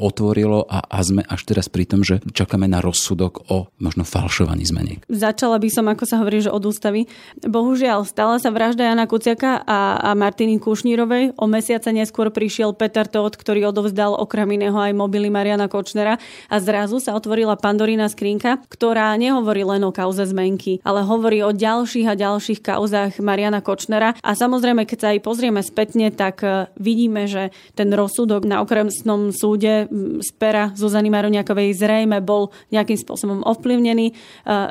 otvorilo 0.00 0.64
a, 0.64 0.80
a 0.88 0.98
sme 1.04 1.20
až 1.28 1.44
teraz 1.44 1.68
pri 1.68 1.84
tom, 1.84 2.00
že 2.00 2.24
čakáme 2.32 2.64
na 2.64 2.80
rozsudok 2.80 3.52
o 3.52 3.68
možno 3.76 4.08
falšovaní 4.08 4.64
zmeniek. 4.64 5.04
Začala 5.12 5.60
by 5.60 5.68
som, 5.68 5.86
ako 5.92 6.04
sa 6.08 6.16
hovorí, 6.24 6.40
že 6.40 6.48
od 6.48 6.64
ústavy. 6.64 7.04
Bohužiaľ, 7.44 8.08
stala 8.08 8.40
sa 8.40 8.48
vražda 8.48 8.88
Jana 8.88 9.04
Kuciaka 9.04 9.60
a, 9.62 10.00
a 10.00 10.10
Martiny 10.16 10.56
Kušnírovej. 10.56 11.36
O 11.36 11.44
mesiace 11.44 11.92
neskôr 11.92 12.32
prišiel 12.32 12.72
Peter 12.72 13.04
Todt, 13.04 13.36
ktorý 13.36 13.68
odovzdal 13.68 14.16
okrem 14.16 14.56
iného 14.56 14.76
aj 14.80 14.96
mobily 14.96 15.28
Mariana 15.28 15.68
Kočnera 15.68 16.16
a 16.48 16.56
zrazu 16.62 16.96
sa 17.02 17.12
otvorila 17.12 17.60
Pandorína 17.60 18.08
skrinka, 18.08 18.62
ktorá 18.72 19.12
nehovorí 19.20 19.66
len 19.66 19.84
o 19.84 19.92
kauze 19.92 20.24
zmenky, 20.24 20.80
ale 20.86 21.04
hovorí 21.04 21.44
o 21.44 21.52
ďalších 21.52 22.06
a 22.08 22.14
ďalších 22.16 22.64
kauzách 22.64 23.20
Mariana 23.20 23.60
Kočnera. 23.60 24.16
A 24.22 24.32
samozrejme, 24.32 24.88
keď 24.88 24.98
sa 24.98 25.08
aj 25.12 25.20
pozrieme 25.20 25.60
spätne, 25.60 26.08
tak 26.14 26.40
e, 26.46 26.70
vidíme, 26.78 27.28
že 27.28 27.50
ten 27.76 27.92
rozsudok 27.92 28.46
na 28.46 28.61
okremsnom 28.62 29.34
súde 29.34 29.90
z 30.22 30.30
pera 30.38 30.70
Zuzany 30.72 31.10
Maroniakovej 31.10 31.74
zrejme 31.74 32.22
bol 32.22 32.54
nejakým 32.70 32.96
spôsobom 32.96 33.42
ovplyvnený. 33.42 34.06
E, 34.10 34.14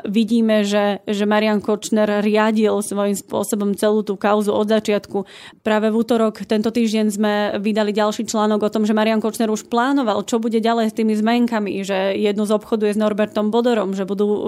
vidíme, 0.08 0.64
že, 0.64 1.04
že 1.04 1.28
Marian 1.28 1.60
Kočner 1.60 2.24
riadil 2.24 2.74
svojím 2.80 3.14
spôsobom 3.14 3.76
celú 3.76 4.00
tú 4.02 4.16
kauzu 4.16 4.50
od 4.50 4.68
začiatku. 4.72 5.28
Práve 5.60 5.92
v 5.92 5.98
útorok 6.00 6.42
tento 6.48 6.72
týždeň 6.72 7.06
sme 7.12 7.32
vydali 7.60 7.92
ďalší 7.92 8.24
článok 8.26 8.66
o 8.66 8.72
tom, 8.72 8.88
že 8.88 8.96
Marian 8.96 9.20
Kočner 9.20 9.52
už 9.52 9.68
plánoval, 9.68 10.24
čo 10.24 10.40
bude 10.40 10.58
ďalej 10.58 10.90
s 10.90 10.96
tými 10.96 11.14
zmenkami, 11.14 11.84
že 11.84 12.16
jednu 12.16 12.48
z 12.48 12.52
obchoduje 12.56 12.96
s 12.96 12.98
Norbertom 12.98 13.52
Bodorom, 13.52 13.92
že 13.92 14.08
budú 14.08 14.26
e, 14.26 14.40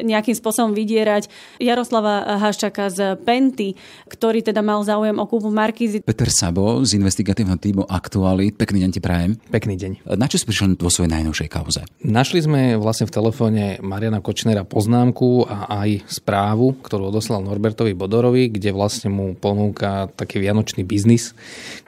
nejakým 0.00 0.34
spôsobom 0.34 0.72
vydierať 0.72 1.28
Jaroslava 1.60 2.40
Haščaka 2.40 2.88
z 2.88 2.98
Penty, 3.22 3.74
ktorý 4.08 4.40
teda 4.40 4.64
mal 4.64 4.80
záujem 4.82 5.16
o 5.18 5.24
kúpu 5.28 5.52
Markízy. 5.52 6.00
Peter 6.02 6.30
Sabo 6.32 6.80
z 6.82 6.96
investigatívneho 6.96 7.58
týmu 7.58 7.82
Aktuály. 7.86 8.54
Pekný 8.62 8.86
deň 8.86 8.92
ti 8.94 9.02
prajem. 9.02 9.34
Pekný 9.50 9.74
deň. 9.74 9.92
Na 10.14 10.30
čo 10.30 10.38
si 10.38 10.46
prišiel 10.46 10.78
vo 10.78 10.86
svojej 10.86 11.10
najnovšej 11.10 11.50
kauze? 11.50 11.82
Našli 12.06 12.46
sme 12.46 12.78
vlastne 12.78 13.10
v 13.10 13.14
telefóne 13.18 13.82
Mariana 13.82 14.22
Kočnera 14.22 14.62
poznámku 14.62 15.50
a 15.50 15.82
aj 15.82 16.06
správu, 16.06 16.78
ktorú 16.78 17.10
odoslal 17.10 17.42
Norbertovi 17.42 17.90
Bodorovi, 17.90 18.54
kde 18.54 18.70
vlastne 18.70 19.10
mu 19.10 19.34
ponúka 19.34 20.06
taký 20.14 20.38
vianočný 20.38 20.86
biznis, 20.86 21.34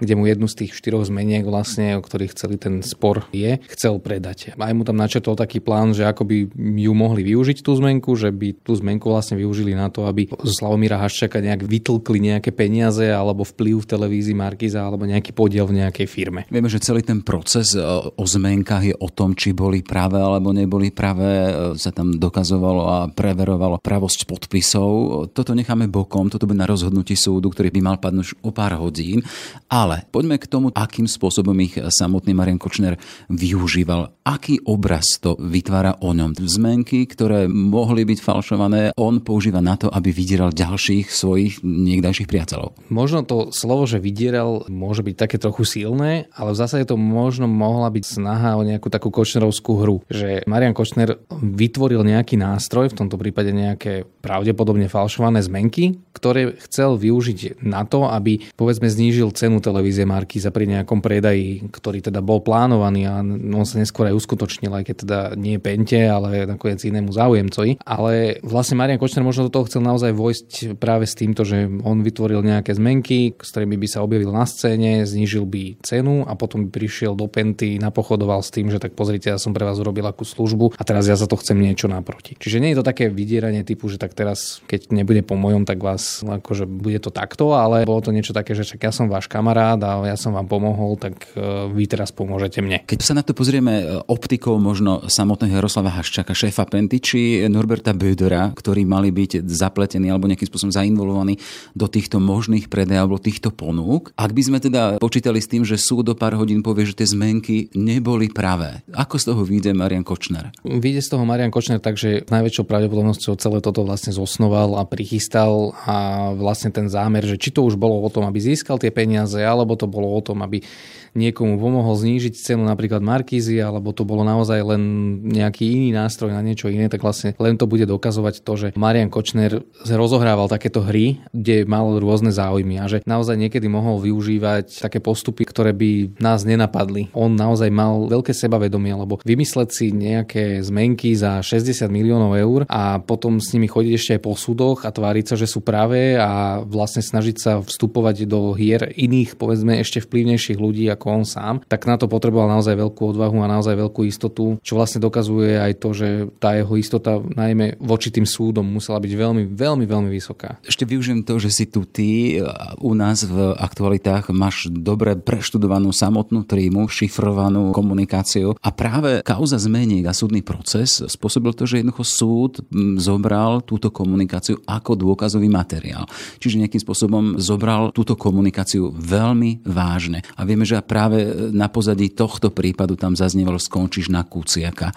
kde 0.03 0.19
mu 0.19 0.27
jednu 0.27 0.51
z 0.51 0.67
tých 0.67 0.75
štyroch 0.75 1.07
zmeniek 1.07 1.47
vlastne, 1.47 1.95
o 1.95 2.03
ktorých 2.03 2.35
celý 2.35 2.59
ten 2.59 2.83
spor 2.83 3.23
je, 3.31 3.63
chcel 3.71 4.03
predať. 4.03 4.59
Aj 4.59 4.75
mu 4.75 4.83
tam 4.83 4.99
načetol 4.99 5.39
taký 5.39 5.63
plán, 5.63 5.95
že 5.95 6.03
ako 6.03 6.27
by 6.27 6.37
ju 6.59 6.91
mohli 6.91 7.23
využiť 7.23 7.63
tú 7.63 7.79
zmenku, 7.79 8.19
že 8.19 8.35
by 8.35 8.67
tú 8.67 8.75
zmenku 8.75 9.15
vlastne 9.15 9.39
využili 9.39 9.79
na 9.79 9.95
to, 9.95 10.11
aby 10.11 10.27
z 10.27 10.51
Slavomíra 10.51 10.99
Haščaka 10.99 11.39
nejak 11.39 11.71
vytlkli 11.71 12.35
nejaké 12.35 12.51
peniaze 12.51 13.07
alebo 13.15 13.47
vplyv 13.47 13.87
v 13.87 13.91
televízii 13.95 14.35
Markiza 14.35 14.83
alebo 14.83 15.07
nejaký 15.07 15.31
podiel 15.31 15.71
v 15.71 15.79
nejakej 15.79 16.11
firme. 16.11 16.43
Vieme, 16.55 16.71
že 16.71 16.79
celý 16.79 17.03
ten 17.03 17.19
proces 17.19 17.75
e, 17.75 17.83
o 18.15 18.23
zmenkách 18.23 18.85
je 18.87 18.95
o 18.95 19.11
tom, 19.11 19.35
či 19.35 19.51
boli 19.51 19.83
práve 19.83 20.23
alebo 20.23 20.55
neboli 20.55 20.95
práve, 20.95 21.27
sa 21.75 21.91
tam 21.91 22.15
dokazovalo 22.15 22.83
a 22.87 22.99
preverovalo 23.11 23.83
pravosť 23.83 24.31
podpisov. 24.31 24.91
Toto 25.35 25.51
necháme 25.51 25.91
bokom, 25.91 26.31
toto 26.31 26.47
bude 26.47 26.63
na 26.63 26.71
rozhodnutí 26.71 27.19
súdu, 27.19 27.51
ktorý 27.51 27.75
by 27.75 27.81
mal 27.83 27.97
padnúť 27.99 28.39
o 28.47 28.55
pár 28.55 28.79
hodín. 28.79 29.27
Ale 29.67 30.07
poďme 30.15 30.39
k 30.39 30.47
tomu, 30.47 30.71
akým 30.71 31.11
spôsobom 31.11 31.59
ich 31.59 31.75
samotný 31.75 32.31
Marian 32.39 32.63
Kočner 32.63 33.03
využíval. 33.27 34.23
Aký 34.23 34.63
obraz 34.63 35.19
to 35.19 35.35
vytvára 35.35 35.99
o 36.07 36.15
ňom? 36.15 36.39
Zmenky, 36.39 37.11
ktoré 37.11 37.51
mohli 37.51 38.07
byť 38.07 38.19
falšované, 38.23 38.83
on 38.95 39.27
používa 39.27 39.59
na 39.59 39.75
to, 39.75 39.91
aby 39.91 40.15
vydieral 40.15 40.55
ďalších 40.55 41.11
svojich 41.11 41.67
niekdajších 41.67 42.31
priateľov. 42.31 42.79
Možno 42.95 43.27
to 43.27 43.51
slovo, 43.51 43.91
že 43.91 43.99
vydieral, 43.99 44.71
môže 44.71 45.03
byť 45.03 45.17
také 45.19 45.37
trochu 45.43 45.67
silné, 45.67 46.31
ale 46.37 46.44
v 46.53 46.59
zásade 46.59 46.85
to 46.85 46.99
možno 46.99 47.49
mohla 47.49 47.89
byť 47.89 48.05
snaha 48.05 48.59
o 48.59 48.67
nejakú 48.67 48.91
takú 48.91 49.09
kočnerovskú 49.09 49.73
hru. 49.81 49.97
Že 50.11 50.45
Marian 50.51 50.77
Kočner 50.77 51.17
vytvoril 51.33 52.05
nejaký 52.05 52.37
nástroj, 52.37 52.93
v 52.93 52.99
tomto 52.99 53.17
prípade 53.17 53.55
nejaké 53.55 54.05
pravdepodobne 54.21 54.91
falšované 54.91 55.41
zmenky, 55.41 56.01
ktoré 56.13 56.57
chcel 56.69 56.97
využiť 56.97 57.65
na 57.65 57.85
to, 57.85 58.09
aby 58.09 58.41
povedzme 58.55 58.89
znížil 58.91 59.33
cenu 59.33 59.61
televízie 59.63 60.07
za 60.43 60.51
pri 60.51 60.67
nejakom 60.67 60.99
predaji, 60.99 61.71
ktorý 61.71 62.03
teda 62.03 62.21
bol 62.21 62.43
plánovaný 62.43 63.07
a 63.07 63.23
on 63.25 63.65
sa 63.67 63.79
neskôr 63.79 64.11
aj 64.11 64.19
uskutočnil, 64.19 64.73
aj 64.75 64.85
keď 64.91 64.97
teda 65.07 65.21
nie 65.39 65.57
pente, 65.63 65.99
ale 65.99 66.47
nakoniec 66.47 66.83
inému 66.83 67.15
záujemcovi. 67.15 67.83
Ale 67.83 68.43
vlastne 68.43 68.79
Marian 68.79 68.99
Kočner 68.99 69.23
možno 69.23 69.47
do 69.49 69.55
toho 69.55 69.67
chcel 69.71 69.83
naozaj 69.83 70.13
vojsť 70.15 70.49
práve 70.79 71.07
s 71.07 71.15
týmto, 71.15 71.47
že 71.47 71.67
on 71.67 72.03
vytvoril 72.03 72.43
nejaké 72.43 72.75
zmenky, 72.75 73.35
s 73.39 73.51
ktorými 73.55 73.79
by 73.79 73.89
sa 73.89 74.03
objavil 74.03 74.31
na 74.35 74.45
scéne, 74.47 75.07
znížil 75.07 75.47
by 75.47 75.81
cenu 75.83 76.27
a 76.27 76.34
potom 76.37 76.67
by 76.67 76.71
prišiel 76.71 77.17
do 77.17 77.27
Penty, 77.27 77.79
napochodoval 77.79 78.43
s 78.43 78.51
tým, 78.55 78.71
že 78.71 78.83
tak 78.83 78.95
pozrite, 78.99 79.33
ja 79.33 79.39
som 79.41 79.55
pre 79.57 79.65
vás 79.65 79.79
urobil 79.81 80.07
akú 80.07 80.23
službu 80.23 80.77
a 80.77 80.83
teraz 80.83 81.07
ja 81.09 81.17
za 81.19 81.27
to 81.31 81.39
chcem 81.41 81.59
niečo 81.59 81.87
naproti. 81.87 82.37
Čiže 82.37 82.61
nie 82.61 82.73
je 82.75 82.79
to 82.83 82.89
také 82.89 83.09
vydieranie 83.09 83.67
typu, 83.67 83.89
že 83.89 83.97
tak 83.97 84.13
teraz, 84.13 84.61
keď 84.71 84.93
nebude 84.95 85.23
po 85.25 85.39
mojom, 85.39 85.65
tak 85.65 85.81
vás, 85.81 86.21
akože 86.23 86.67
bude 86.69 86.99
to 87.01 87.15
takto, 87.15 87.55
ale 87.55 87.87
bolo 87.89 88.05
to 88.05 88.15
niečo 88.15 88.37
také, 88.37 88.53
že 88.53 88.67
však 88.67 88.81
ja 88.85 88.93
som 88.93 89.07
váš 89.07 89.27
kamarát 89.31 89.79
a 89.83 90.03
ja 90.05 90.17
som 90.19 90.35
vám 90.35 90.47
pomohol, 90.51 90.97
tak 91.01 91.31
e, 91.35 91.71
vy 91.73 91.85
teraz 91.89 92.11
pomôžete 92.11 92.61
mne. 92.61 92.83
Keď 92.85 93.01
sa 93.01 93.17
na 93.17 93.23
to 93.23 93.33
pozrieme 93.33 93.73
e, 93.81 93.85
optikou 94.11 94.57
možno 94.59 95.07
samotného 95.07 95.59
Jaroslava 95.59 95.95
Haščaka, 95.95 96.37
šéfa 96.37 96.67
Penty, 96.69 96.99
či 97.01 97.21
Norberta 97.49 97.97
Bödera, 97.97 98.51
ktorí 98.53 98.85
mali 98.85 99.15
byť 99.15 99.47
zapletení 99.47 100.11
alebo 100.11 100.29
nejakým 100.29 100.49
spôsobom 100.49 100.75
zainvolovaní 100.75 101.39
do 101.73 101.87
týchto 101.87 102.19
možných 102.19 102.69
predajov 102.69 103.05
alebo 103.05 103.19
týchto 103.21 103.53
ponúk. 103.55 104.11
Ak 104.17 104.33
by 104.33 104.43
sme 104.43 104.59
teda 104.59 104.97
počítali 104.99 105.39
s 105.39 105.51
tým, 105.51 105.63
že 105.63 105.77
súd 105.77 106.09
do 106.09 106.15
pár 106.25 106.41
hodín 106.41 106.65
povie, 106.65 106.89
že 106.89 106.97
tie 106.97 107.13
zmenky 107.13 107.69
neboli 107.77 108.33
pravé, 108.33 108.81
ako 108.97 109.21
z 109.21 109.25
toho 109.29 109.45
vyjde 109.45 109.77
Marian 109.77 110.01
Kočner? 110.01 110.57
Vyjde 110.65 111.05
z 111.05 111.13
toho 111.13 111.29
Marian 111.29 111.53
Kočner 111.53 111.85
tak, 111.85 112.01
že 112.01 112.25
najväčšou 112.25 112.65
pravdepodobnosťou 112.65 113.37
celé 113.37 113.61
toto 113.61 113.85
vlastne 113.85 114.17
zosnoval 114.17 114.81
a 114.81 114.89
prichystal 114.89 115.77
a 115.85 116.33
vlastne 116.33 116.73
ten 116.73 116.89
zámer, 116.89 117.29
že 117.29 117.37
či 117.37 117.53
to 117.53 117.61
už 117.61 117.77
bolo 117.77 118.01
o 118.01 118.09
tom, 118.09 118.25
aby 118.25 118.41
získal 118.41 118.81
tie 118.81 118.89
peniaze, 118.89 119.37
alebo 119.37 119.77
to 119.77 119.85
bolo 119.85 120.17
o 120.17 120.25
tom, 120.25 120.41
aby 120.41 120.65
niekomu 121.15 121.57
pomohol 121.57 121.95
znížiť 121.95 122.35
cenu 122.35 122.67
napríklad 122.67 123.01
Markízy, 123.01 123.63
alebo 123.63 123.95
to 123.95 124.03
bolo 124.03 124.27
naozaj 124.27 124.61
len 124.61 124.83
nejaký 125.25 125.65
iný 125.65 125.89
nástroj 125.95 126.35
na 126.35 126.43
niečo 126.43 126.69
iné, 126.69 126.91
tak 126.91 127.01
vlastne 127.01 127.33
len 127.39 127.55
to 127.55 127.71
bude 127.71 127.87
dokazovať 127.87 128.43
to, 128.43 128.53
že 128.59 128.69
Marian 128.75 129.09
Kočner 129.09 129.63
rozohrával 129.87 130.51
takéto 130.51 130.83
hry, 130.83 131.23
kde 131.31 131.65
mal 131.65 131.87
rôzne 131.97 132.35
záujmy 132.35 132.83
a 132.83 132.91
že 132.91 133.01
naozaj 133.07 133.39
niekedy 133.39 133.71
mohol 133.71 134.03
využívať 134.03 134.83
také 134.85 134.99
postupy, 134.99 135.47
ktoré 135.47 135.71
by 135.73 136.19
nás 136.19 136.43
nenapadli. 136.43 137.15
On 137.15 137.31
naozaj 137.31 137.71
mal 137.71 138.11
veľké 138.11 138.35
sebavedomie, 138.35 138.93
lebo 138.93 139.23
vymysleť 139.23 139.69
si 139.71 139.87
nejaké 139.95 140.61
zmenky 140.61 141.15
za 141.15 141.41
60 141.41 141.87
miliónov 141.89 142.35
eur 142.35 142.61
a 142.67 142.99
potom 142.99 143.39
s 143.39 143.55
nimi 143.55 143.71
chodiť 143.71 143.93
ešte 143.95 144.13
aj 144.19 144.23
po 144.23 144.33
súdoch 144.35 144.83
a 144.83 144.91
tváriť 144.91 145.25
sa, 145.33 145.37
že 145.39 145.47
sú 145.47 145.63
práve 145.63 146.19
a 146.19 146.61
vlastne 146.65 147.01
snažiť 147.01 147.37
sa 147.39 147.53
vstupovať 147.63 148.27
do 148.27 148.53
hier 148.57 148.91
iných, 148.95 149.39
povedzme 149.39 149.79
ešte 149.79 150.03
vplyvnejších 150.03 150.59
ľudí 150.59 150.89
ako 150.91 151.04
on 151.11 151.27
sám, 151.27 151.61
tak 151.67 151.85
na 151.85 152.01
to 152.01 152.09
potreboval 152.09 152.49
naozaj 152.49 152.77
veľkú 152.77 153.17
odvahu 153.17 153.41
a 153.45 153.51
naozaj 153.51 153.75
veľkú 153.77 154.05
istotu, 154.07 154.57
čo 154.61 154.77
vlastne 154.79 155.03
dokazuje 155.03 155.59
aj 155.59 155.73
to, 155.81 155.89
že 155.93 156.09
tá 156.39 156.57
jeho 156.57 156.75
istota 156.79 157.21
najmä 157.21 157.81
voči 157.81 158.09
tým 158.13 158.29
súdom 158.29 158.65
musela 158.65 159.01
byť 159.01 159.13
veľmi, 159.13 159.43
veľmi, 159.51 159.85
veľmi 159.85 160.11
vysoká. 160.11 160.61
Ešte 160.65 160.89
využijem 160.89 161.27
to, 161.27 161.41
že 161.41 161.51
si 161.51 161.65
tu 161.69 161.85
ty 161.85 162.41
u 162.81 162.93
nás 162.95 163.25
v 163.25 163.57
aktualitách 163.59 164.31
máš 164.31 164.69
dobre 164.71 165.17
preštudovanú 165.19 165.91
samotnú 165.91 166.45
trímu, 166.45 166.87
šifrovanú 166.89 167.73
komunikáciu 167.73 168.57
a 168.61 168.69
práve 168.71 169.25
kauza 169.25 169.57
zmeniek 169.59 170.07
a 170.07 170.17
súdny 170.17 170.45
proces 170.45 171.01
spôsobil 171.05 171.53
to, 171.57 171.65
že 171.65 171.81
jednoducho 171.81 172.05
súd 172.05 172.53
zobral 172.99 173.65
túto 173.65 173.91
komunikáciu 173.91 174.61
ako 174.65 174.95
dôkazový 174.99 175.49
materiál. 175.49 176.07
Čiže 176.39 176.65
nejakým 176.65 176.83
spôsobom 176.83 177.25
zobral 177.41 177.91
túto 177.91 178.15
komunikáciu 178.15 178.93
veľmi 178.95 179.65
vážne. 179.67 180.23
A 180.37 180.45
vieme, 180.47 180.67
že 180.67 180.79
práve 180.95 181.51
na 181.51 181.67
pozadí 181.67 182.15
tohto 182.15 182.55
prípadu 182.55 182.95
tam 182.95 183.19
zaznievalo 183.19 183.59
skončíš 183.59 184.15
na 184.15 184.23
Kuciaka. 184.23 184.95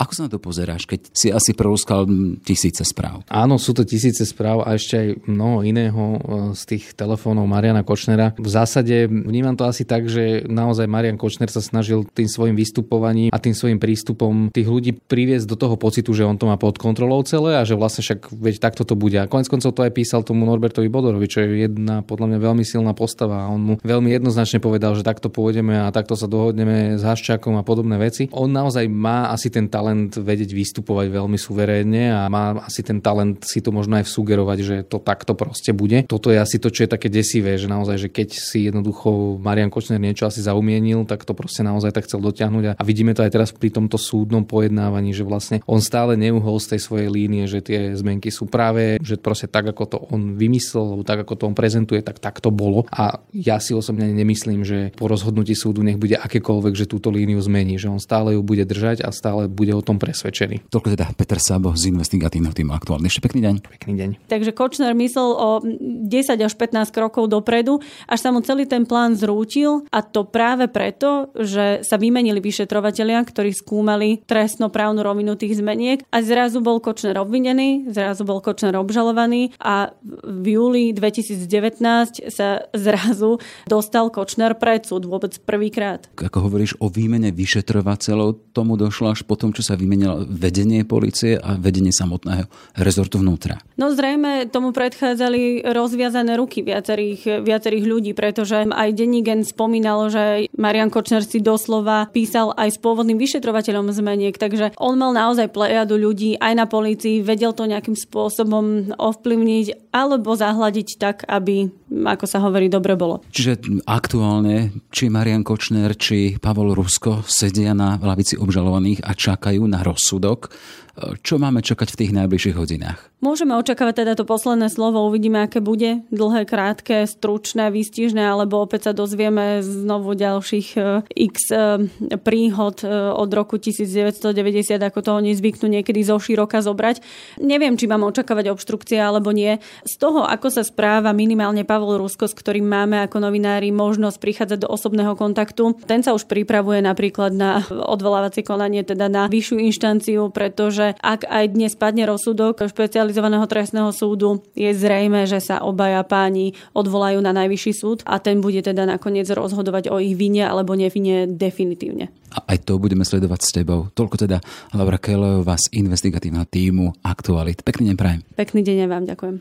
Ako 0.00 0.12
sa 0.16 0.24
na 0.26 0.30
to 0.32 0.42
pozeráš, 0.42 0.88
keď 0.88 1.12
si 1.14 1.28
asi 1.30 1.54
prolúskal 1.54 2.08
tisíce 2.42 2.82
správ? 2.82 3.22
Áno, 3.30 3.60
sú 3.60 3.70
to 3.76 3.86
tisíce 3.86 4.24
správ 4.26 4.66
a 4.66 4.74
ešte 4.74 4.94
aj 4.98 5.08
mnoho 5.30 5.62
iného 5.62 6.02
e, 6.02 6.18
z 6.58 6.62
tých 6.74 6.84
telefónov 6.98 7.46
Mariana 7.46 7.86
Kočnera. 7.86 8.34
V 8.34 8.50
zásade 8.50 9.06
vnímam 9.06 9.54
to 9.54 9.62
asi 9.62 9.86
tak, 9.86 10.10
že 10.10 10.42
naozaj 10.50 10.90
Marian 10.90 11.20
Kočner 11.20 11.52
sa 11.52 11.62
snažil 11.62 12.02
tým 12.12 12.26
svojim 12.26 12.58
vystupovaním 12.58 13.30
a 13.30 13.38
tým 13.38 13.54
svojim 13.54 13.78
prístupom 13.78 14.50
tých 14.50 14.66
ľudí 14.66 14.90
priviesť 14.96 15.46
do 15.46 15.54
toho 15.56 15.78
pocitu, 15.78 16.10
že 16.16 16.26
on 16.26 16.34
to 16.34 16.50
má 16.50 16.58
pod 16.58 16.80
kontrolou 16.82 17.22
celé 17.22 17.54
a 17.56 17.62
že 17.62 17.78
vlastne 17.78 18.02
však 18.02 18.34
veď 18.34 18.54
takto 18.58 18.82
to 18.82 18.98
bude. 18.98 19.16
A 19.16 19.30
konec 19.30 19.46
koncov 19.46 19.70
to 19.70 19.86
aj 19.86 19.94
písal 19.94 20.26
tomu 20.26 20.44
Norbertovi 20.50 20.90
Bodorovi, 20.90 21.30
čo 21.30 21.46
je 21.46 21.68
jedna 21.68 22.02
podľa 22.02 22.34
mňa 22.34 22.38
veľmi 22.42 22.64
silná 22.66 22.90
postava 22.92 23.46
a 23.46 23.50
on 23.54 23.60
mu 23.62 23.74
veľmi 23.86 24.10
jednoznačne 24.10 24.58
povedal, 24.58 24.98
že 24.98 25.06
takto 25.06 25.25
pôjdeme 25.32 25.78
a 25.78 25.88
takto 25.94 26.18
sa 26.18 26.28
dohodneme 26.28 26.98
s 26.98 27.02
Haščákom 27.06 27.56
a 27.56 27.64
podobné 27.64 27.96
veci. 27.96 28.28
On 28.34 28.50
naozaj 28.50 28.84
má 28.90 29.32
asi 29.32 29.48
ten 29.48 29.70
talent 29.70 30.12
vedieť 30.12 30.52
vystupovať 30.52 31.08
veľmi 31.08 31.38
suverénne 31.40 32.12
a 32.12 32.28
má 32.28 32.60
asi 32.60 32.84
ten 32.84 33.00
talent 33.00 33.40
si 33.46 33.64
to 33.64 33.72
možno 33.72 33.96
aj 33.96 34.04
sugerovať, 34.04 34.58
že 34.60 34.76
to 34.84 35.00
takto 35.00 35.32
proste 35.32 35.72
bude. 35.72 36.04
Toto 36.04 36.28
je 36.28 36.38
asi 36.42 36.60
to, 36.60 36.68
čo 36.68 36.84
je 36.84 36.92
také 36.92 37.08
desivé, 37.08 37.56
že 37.56 37.70
naozaj, 37.70 37.96
že 37.96 38.08
keď 38.12 38.28
si 38.36 38.68
jednoducho 38.68 39.38
Marian 39.40 39.72
Kočner 39.72 40.02
niečo 40.02 40.16
čo 40.16 40.32
asi 40.32 40.40
zaumienil, 40.40 41.04
tak 41.04 41.28
to 41.28 41.36
proste 41.36 41.60
naozaj 41.60 41.92
tak 41.92 42.08
chcel 42.08 42.24
dotiahnuť. 42.24 42.80
A 42.80 42.82
vidíme 42.82 43.12
to 43.12 43.20
aj 43.20 43.30
teraz 43.36 43.52
pri 43.52 43.68
tomto 43.68 44.00
súdnom 44.00 44.48
pojednávaní, 44.48 45.12
že 45.12 45.28
vlastne 45.28 45.60
on 45.68 45.84
stále 45.84 46.16
neuhol 46.16 46.56
z 46.56 46.74
tej 46.74 46.80
svojej 46.80 47.08
línie, 47.12 47.44
že 47.44 47.60
tie 47.60 47.92
zmenky 47.92 48.32
sú 48.32 48.48
práve, 48.48 48.96
že 49.04 49.20
proste 49.20 49.44
tak, 49.46 49.68
ako 49.68 49.84
to 49.84 49.98
on 50.08 50.40
vymyslel, 50.40 50.96
alebo 50.96 51.04
tak, 51.04 51.28
ako 51.28 51.34
to 51.36 51.44
on 51.52 51.54
prezentuje, 51.54 52.00
tak 52.00 52.16
tak 52.16 52.40
to 52.40 52.48
bolo. 52.48 52.88
A 52.88 53.20
ja 53.36 53.60
si 53.60 53.76
osobne 53.76 54.08
nemyslím, 54.08 54.64
že 54.64 54.90
po 54.96 55.12
rozhodnutí 55.16 55.56
súdu 55.56 55.80
nech 55.80 55.96
bude 55.96 56.20
akékoľvek, 56.20 56.76
že 56.76 56.84
túto 56.84 57.08
líniu 57.08 57.40
zmení, 57.40 57.80
že 57.80 57.88
on 57.88 57.96
stále 57.96 58.36
ju 58.36 58.44
bude 58.44 58.68
držať 58.68 59.00
a 59.00 59.08
stále 59.08 59.48
bude 59.48 59.72
o 59.72 59.80
tom 59.80 59.96
presvedčený. 59.96 60.68
Toľko 60.68 60.92
teda 60.92 61.06
Peter 61.16 61.40
Sabo 61.40 61.72
z 61.72 61.88
investigatívneho 61.88 62.52
týmu 62.52 62.76
aktuálne. 62.76 63.08
Ešte 63.08 63.24
pekný 63.24 63.40
deň. 63.40 63.54
Pekný 63.64 63.92
deň. 63.96 64.10
Takže 64.28 64.52
Kočner 64.52 64.92
myslel 64.92 65.30
o 65.32 65.64
10 65.64 66.36
až 66.36 66.52
15 66.52 66.92
krokov 66.92 67.32
dopredu, 67.32 67.80
až 68.04 68.18
sa 68.20 68.28
mu 68.28 68.44
celý 68.44 68.68
ten 68.68 68.84
plán 68.84 69.16
zrútil 69.16 69.88
a 69.88 70.04
to 70.04 70.28
práve 70.28 70.68
preto, 70.68 71.32
že 71.32 71.80
sa 71.80 71.96
vymenili 71.96 72.44
vyšetrovatelia, 72.44 73.24
ktorí 73.24 73.56
skúmali 73.56 74.20
trestnoprávnu 74.28 75.00
rovinu 75.00 75.32
tých 75.40 75.56
zmeniek 75.56 76.04
a 76.12 76.20
zrazu 76.20 76.60
bol 76.60 76.84
Kočner 76.84 77.16
obvinený, 77.16 77.88
zrazu 77.88 78.28
bol 78.28 78.44
Kočner 78.44 78.76
obžalovaný 78.76 79.56
a 79.56 79.96
v 80.26 80.46
júli 80.60 80.84
2019 80.92 82.28
sa 82.28 82.66
zrazu 82.86 83.40
dostal 83.64 84.12
Kočner 84.12 84.58
pred 84.58 84.84
súd 84.84 85.05
vôbec 85.06 85.38
prvýkrát. 85.42 86.06
Ako 86.18 86.50
hovoríš 86.50 86.76
o 86.82 86.90
výmene 86.90 87.30
vyšetrovateľov, 87.30 88.52
tomu 88.52 88.74
došlo 88.74 89.14
až 89.14 89.22
po 89.24 89.38
tom, 89.38 89.54
čo 89.54 89.62
sa 89.62 89.78
vymenilo 89.78 90.26
vedenie 90.26 90.82
policie 90.82 91.38
a 91.38 91.56
vedenie 91.56 91.94
samotného 91.94 92.46
rezortu 92.78 93.22
vnútra. 93.22 93.62
No 93.78 93.92
zrejme 93.94 94.48
tomu 94.50 94.74
predchádzali 94.74 95.66
rozviazané 95.70 96.36
ruky 96.36 96.64
viacerých, 96.64 97.44
viacerých 97.44 97.84
ľudí, 97.84 98.12
pretože 98.12 98.66
aj 98.66 98.88
Denigen 98.96 99.46
spomínal, 99.46 100.08
že 100.10 100.48
Marian 100.56 100.90
Kočner 100.90 101.22
si 101.22 101.38
doslova 101.38 102.08
písal 102.10 102.56
aj 102.56 102.76
s 102.76 102.78
pôvodným 102.80 103.20
vyšetrovateľom 103.20 103.92
zmeniek, 103.92 104.34
takže 104.34 104.74
on 104.80 104.98
mal 104.98 105.12
naozaj 105.12 105.52
plejadu 105.52 106.00
ľudí 106.00 106.40
aj 106.40 106.52
na 106.56 106.66
polícii, 106.66 107.20
vedel 107.20 107.52
to 107.52 107.68
nejakým 107.68 107.94
spôsobom 107.94 108.96
ovplyvniť 108.96 109.92
alebo 109.92 110.36
zahladiť 110.36 110.88
tak, 111.00 111.16
aby, 111.24 111.68
ako 111.88 112.24
sa 112.28 112.40
hovorí, 112.44 112.68
dobre 112.68 112.96
bolo. 112.96 113.24
Čiže 113.32 113.84
aktuálne, 113.88 114.72
či 114.96 115.12
Marian 115.12 115.44
Kočner, 115.44 115.92
či 115.92 116.40
Pavol 116.40 116.72
Rusko 116.72 117.20
sedia 117.28 117.76
na 117.76 118.00
lavici 118.00 118.32
obžalovaných 118.40 119.04
a 119.04 119.12
čakajú 119.12 119.60
na 119.68 119.84
rozsudok. 119.84 120.48
Čo 120.96 121.36
máme 121.36 121.60
čakať 121.60 121.92
v 121.92 121.98
tých 122.00 122.12
najbližších 122.16 122.56
hodinách? 122.56 123.12
Môžeme 123.20 123.52
očakávať 123.52 124.00
teda 124.00 124.12
to 124.16 124.24
posledné 124.24 124.72
slovo, 124.72 125.04
uvidíme, 125.04 125.44
aké 125.44 125.60
bude. 125.60 126.04
Dlhé, 126.08 126.48
krátke, 126.48 127.04
stručné, 127.04 127.68
výstižné, 127.68 128.24
alebo 128.24 128.64
opäť 128.64 128.88
sa 128.88 128.92
dozvieme 128.96 129.60
znovu 129.60 130.16
ďalších 130.16 130.68
e, 130.76 130.80
x 131.28 131.52
e, 131.52 131.88
príhod 132.16 132.80
e, 132.80 132.88
od 133.12 133.28
roku 133.28 133.60
1990, 133.60 134.80
ako 134.80 134.98
to 135.04 135.10
oni 135.20 135.36
zvyknú 135.36 135.68
niekedy 135.68 136.00
zo 136.00 136.16
široka 136.16 136.64
zobrať. 136.64 137.04
Neviem, 137.44 137.76
či 137.76 137.84
mám 137.84 138.04
očakávať 138.08 138.56
obštrukcie 138.56 138.96
alebo 138.96 139.36
nie. 139.36 139.60
Z 139.84 140.00
toho, 140.00 140.24
ako 140.24 140.48
sa 140.48 140.64
správa 140.64 141.12
minimálne 141.12 141.68
Pavol 141.68 142.00
Rusko, 142.00 142.24
s 142.24 142.36
ktorým 142.36 142.64
máme 142.64 143.04
ako 143.04 143.20
novinári 143.20 143.68
možnosť 143.68 144.16
prichádzať 144.16 144.58
do 144.64 144.72
osobného 144.72 145.12
kontaktu, 145.12 145.76
ten 145.84 146.00
sa 146.00 146.16
už 146.16 146.24
pripravuje 146.24 146.80
napríklad 146.80 147.36
na 147.36 147.60
odvolávacie 147.68 148.46
konanie, 148.46 148.80
teda 148.86 149.12
na 149.12 149.28
vyššiu 149.28 149.56
inštanciu, 149.60 150.28
pretože 150.30 150.85
že 150.86 150.94
ak 151.02 151.26
aj 151.26 151.44
dnes 151.50 151.74
padne 151.74 152.06
rozsudok 152.06 152.62
špecializovaného 152.70 153.42
trestného 153.50 153.90
súdu, 153.90 154.46
je 154.54 154.70
zrejme, 154.70 155.26
že 155.26 155.42
sa 155.42 155.66
obaja 155.66 156.06
páni 156.06 156.54
odvolajú 156.78 157.18
na 157.18 157.34
najvyšší 157.34 157.72
súd 157.74 157.98
a 158.06 158.22
ten 158.22 158.38
bude 158.38 158.62
teda 158.62 158.86
nakoniec 158.86 159.26
rozhodovať 159.26 159.90
o 159.90 159.98
ich 159.98 160.14
vine 160.14 160.46
alebo 160.46 160.78
nevine 160.78 161.26
definitívne. 161.26 162.14
A 162.38 162.54
aj 162.54 162.70
to 162.70 162.78
budeme 162.78 163.02
sledovať 163.02 163.40
s 163.42 163.50
tebou. 163.50 163.90
Toľko 163.90 164.16
teda 164.28 164.38
Laura 164.78 165.02
Kelejová 165.02 165.58
z 165.58 165.74
investigatívneho 165.74 166.46
týmu 166.46 166.94
Aktualit. 167.02 167.66
Pekný 167.66 167.90
deň 167.90 167.96
prajem. 167.98 168.20
Pekný 168.38 168.60
deň 168.62 168.76
aj 168.86 168.90
vám, 168.90 169.04
ďakujem. 169.10 169.36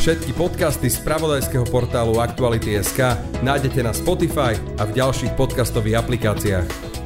Všetky 0.00 0.32
podcasty 0.32 0.88
z 0.88 0.96
pravodajského 1.04 1.68
portálu 1.68 2.24
Aktuality.sk 2.24 3.20
nájdete 3.44 3.84
na 3.84 3.92
Spotify 3.92 4.56
a 4.80 4.88
v 4.88 4.96
ďalších 4.96 5.36
podcastových 5.36 6.00
aplikáciách. 6.00 6.99